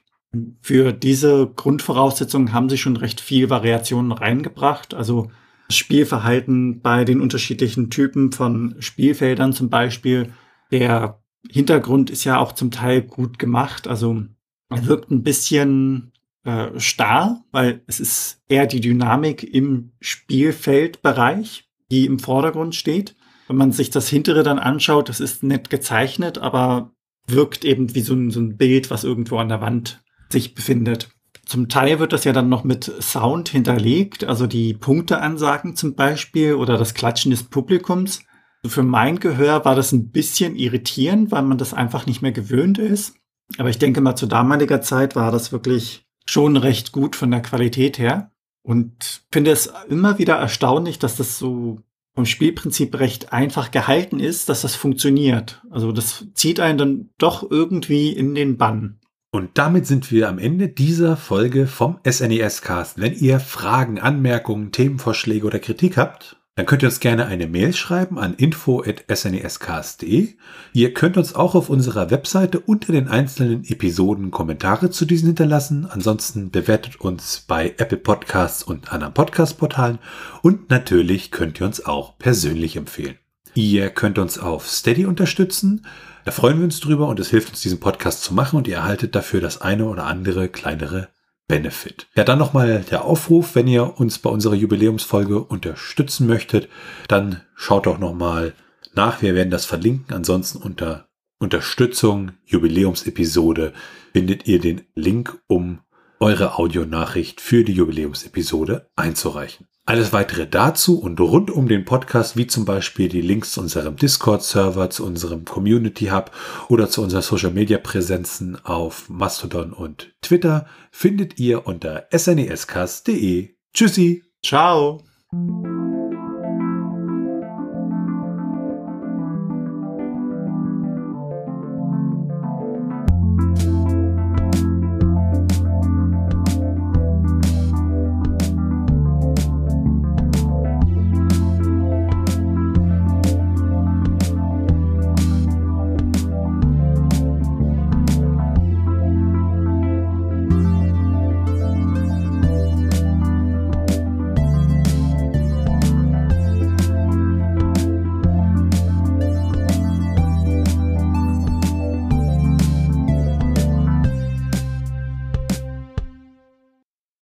Für 0.61 0.93
diese 0.93 1.51
Grundvoraussetzungen 1.55 2.53
haben 2.53 2.69
sie 2.69 2.79
schon 2.79 2.97
recht 2.97 3.21
viel 3.21 3.51
Variationen 3.51 4.13
reingebracht. 4.13 4.95
Also 4.95 5.31
Spielverhalten 5.71 6.81
bei 6.81 7.05
den 7.05 7.21
unterschiedlichen 7.21 7.91
Typen 7.91 8.33
von 8.33 8.77
Spielfeldern 8.79 9.53
zum 9.53 9.69
Beispiel. 9.69 10.33
Der 10.71 11.21
Hintergrund 11.51 12.11
ist 12.11 12.25
ja 12.25 12.39
auch 12.39 12.53
zum 12.53 12.71
Teil 12.71 13.03
gut 13.03 13.39
gemacht. 13.39 13.89
Also 13.89 14.23
er 14.71 14.87
wirkt 14.87 15.11
ein 15.11 15.23
bisschen 15.23 16.13
äh, 16.45 16.79
starr, 16.79 17.45
weil 17.51 17.83
es 17.87 18.01
ist 18.01 18.43
eher 18.49 18.67
die 18.67 18.81
Dynamik 18.81 19.43
im 19.43 19.93
Spielfeldbereich 20.01 21.68
die 21.91 22.07
im 22.07 22.19
Vordergrund 22.19 22.75
steht. 22.75 23.17
Wenn 23.49 23.57
man 23.57 23.73
sich 23.73 23.91
das 23.91 24.09
hintere 24.09 24.43
dann 24.43 24.59
anschaut, 24.59 25.09
das 25.09 25.21
ist 25.21 25.43
nett 25.43 25.71
gezeichnet, 25.71 26.39
aber 26.39 26.93
wirkt 27.27 27.65
eben 27.65 27.95
wie 27.95 28.01
so 28.01 28.15
ein, 28.15 28.31
so 28.31 28.41
ein 28.41 28.57
Bild, 28.57 28.91
was 28.91 29.05
irgendwo 29.05 29.39
an 29.39 29.49
der 29.49 29.61
Wand 29.61 30.03
sich 30.31 30.55
befindet. 30.55 31.09
Zum 31.47 31.69
Teil 31.69 31.99
wird 31.99 32.13
das 32.13 32.25
ja 32.25 32.33
dann 32.33 32.51
noch 32.51 32.65
mit 32.65 32.93
Sound 33.01 33.49
hinterlegt, 33.49 34.25
also 34.25 34.47
die 34.47 34.75
Punkteansagen 34.75 35.77
zum 35.77 35.95
Beispiel 35.95 36.55
oder 36.55 36.77
das 36.77 36.93
Klatschen 36.93 37.31
des 37.31 37.45
Publikums. 37.45 38.23
Für 38.67 38.83
mein 38.83 39.19
Gehör 39.19 39.65
war 39.65 39.75
das 39.75 39.93
ein 39.93 40.11
bisschen 40.11 40.57
irritierend, 40.57 41.31
weil 41.33 41.43
man 41.43 41.57
das 41.57 41.73
einfach 41.73 42.05
nicht 42.05 42.21
mehr 42.21 42.33
gewöhnt 42.33 42.79
ist. 42.79 43.15
Aber 43.57 43.71
ich 43.71 43.79
denke 43.79 44.03
mal, 44.03 44.15
zu 44.15 44.27
damaliger 44.27 44.83
Zeit 44.83 45.17
war 45.17 45.33
das 45.33 45.53
wirklich 45.53 46.05
schon 46.27 46.59
recht 46.59 46.93
gut 46.93 47.17
von 47.17 47.31
der 47.31 47.41
Qualität 47.41 47.99
her. 47.99 48.31
Und 48.63 49.23
finde 49.31 49.51
es 49.51 49.73
immer 49.89 50.19
wieder 50.19 50.37
erstaunlich, 50.37 50.99
dass 50.99 51.17
das 51.17 51.39
so 51.39 51.79
vom 52.15 52.27
Spielprinzip 52.27 52.99
recht 52.99 53.33
einfach 53.33 53.71
gehalten 53.71 54.19
ist, 54.19 54.49
dass 54.49 54.63
das 54.63 54.75
funktioniert. 54.75 55.63
Also 55.71 55.93
das 55.93 56.27
zieht 56.35 56.59
einen 56.59 56.79
dann 56.79 57.11
doch 57.19 57.49
irgendwie 57.49 58.11
in 58.11 58.35
den 58.35 58.57
Bann. 58.57 58.99
Und 59.31 59.59
damit 59.59 59.87
sind 59.87 60.11
wir 60.11 60.29
am 60.29 60.39
Ende 60.39 60.69
dieser 60.69 61.17
Folge 61.17 61.67
vom 61.67 61.99
SNES 62.09 62.63
Cast. 62.63 62.99
Wenn 62.99 63.15
ihr 63.15 63.41
Fragen, 63.41 64.01
Anmerkungen, 64.01 64.73
Themenvorschläge 64.73 65.47
oder 65.47 65.59
Kritik 65.59 65.97
habt, 65.97 66.38
dann 66.59 66.67
könnt 66.67 66.83
ihr 66.83 66.89
uns 66.89 66.99
gerne 66.99 67.27
eine 67.27 67.47
Mail 67.47 67.73
schreiben 67.73 68.19
an 68.19 68.35
info.snescast.de. 68.35 70.35
Ihr 70.73 70.93
könnt 70.93 71.17
uns 71.17 71.37
auch 71.37 71.55
auf 71.55 71.71
unserer 71.71 72.11
Webseite 72.11 72.59
unter 72.59 72.91
den 72.91 73.07
einzelnen 73.07 73.63
Episoden 73.63 74.33
Kommentare 74.33 74.91
zu 74.91 75.05
diesen 75.05 75.29
hinterlassen. 75.29 75.87
Ansonsten 75.89 76.51
bewertet 76.51 77.01
uns 77.01 77.45
bei 77.47 77.77
Apple 77.79 77.99
Podcasts 77.99 78.65
und 78.65 78.93
anderen 78.93 79.15
Podcast-Portalen. 79.15 80.01
Und 80.43 80.69
natürlich 80.69 81.31
könnt 81.31 81.61
ihr 81.61 81.67
uns 81.69 81.87
auch 81.87 82.19
persönlich 82.19 82.75
empfehlen. 82.75 83.15
Ihr 83.55 83.91
könnt 83.91 84.19
uns 84.19 84.37
auf 84.37 84.69
Steady 84.69 85.07
unterstützen. 85.07 85.87
Da 86.25 86.33
freuen 86.33 86.59
wir 86.59 86.65
uns 86.65 86.81
drüber 86.81 87.07
und 87.07 87.21
es 87.21 87.31
hilft 87.31 87.51
uns, 87.51 87.61
diesen 87.61 87.79
Podcast 87.79 88.25
zu 88.25 88.35
machen 88.35 88.57
und 88.57 88.67
ihr 88.67 88.79
erhaltet 88.79 89.15
dafür 89.15 89.41
das 89.41 89.61
eine 89.61 89.85
oder 89.85 90.07
andere 90.07 90.49
kleinere 90.49 91.07
Benefit. 91.49 92.07
Ja, 92.15 92.25
dann 92.25 92.39
nochmal 92.39 92.85
der 92.91 93.05
Aufruf, 93.05 93.55
wenn 93.55 93.67
ihr 93.67 93.99
uns 93.99 94.19
bei 94.19 94.31
unserer 94.31 94.55
Jubiläumsfolge 94.55 95.41
unterstützen 95.41 96.27
möchtet, 96.27 96.69
dann 97.09 97.41
schaut 97.55 97.87
doch 97.87 97.99
nochmal 97.99 98.53
nach. 98.95 99.23
Wir 99.23 99.35
werden 99.35 99.51
das 99.51 99.65
verlinken. 99.65 100.15
Ansonsten 100.15 100.59
unter 100.59 101.09
Unterstützung 101.41 102.33
Jubiläumsepisode 102.45 103.73
findet 104.13 104.47
ihr 104.47 104.61
den 104.61 104.83
Link, 104.95 105.39
um 105.47 105.81
eure 106.21 106.59
Audionachricht 106.59 107.41
für 107.41 107.65
die 107.65 107.73
Jubiläumsepisode 107.73 108.89
einzureichen. 108.97 109.67
Alles 109.89 110.13
weitere 110.13 110.47
dazu 110.47 111.01
und 111.01 111.19
rund 111.19 111.51
um 111.51 111.67
den 111.67 111.87
Podcast, 111.87 112.37
wie 112.37 112.47
zum 112.47 112.67
Beispiel 112.67 113.09
die 113.09 113.23
Links 113.23 113.53
zu 113.53 113.63
unserem 113.63 113.97
Discord-Server, 113.97 114.91
zu 114.91 115.07
unserem 115.07 115.47
Community 115.47 116.09
Hub 116.09 116.31
oder 116.69 116.91
zu 116.91 117.03
unseren 117.03 117.23
Social-Media-Präsenzen 117.23 118.63
auf 118.67 119.09
Mastodon 119.09 119.73
und 119.73 120.13
Twitter, 120.21 120.67
findet 120.91 121.39
ihr 121.41 121.67
unter 121.67 122.07
snescast.de. 122.15 123.55
Tschüssi. 123.73 124.25
Ciao. 124.45 125.03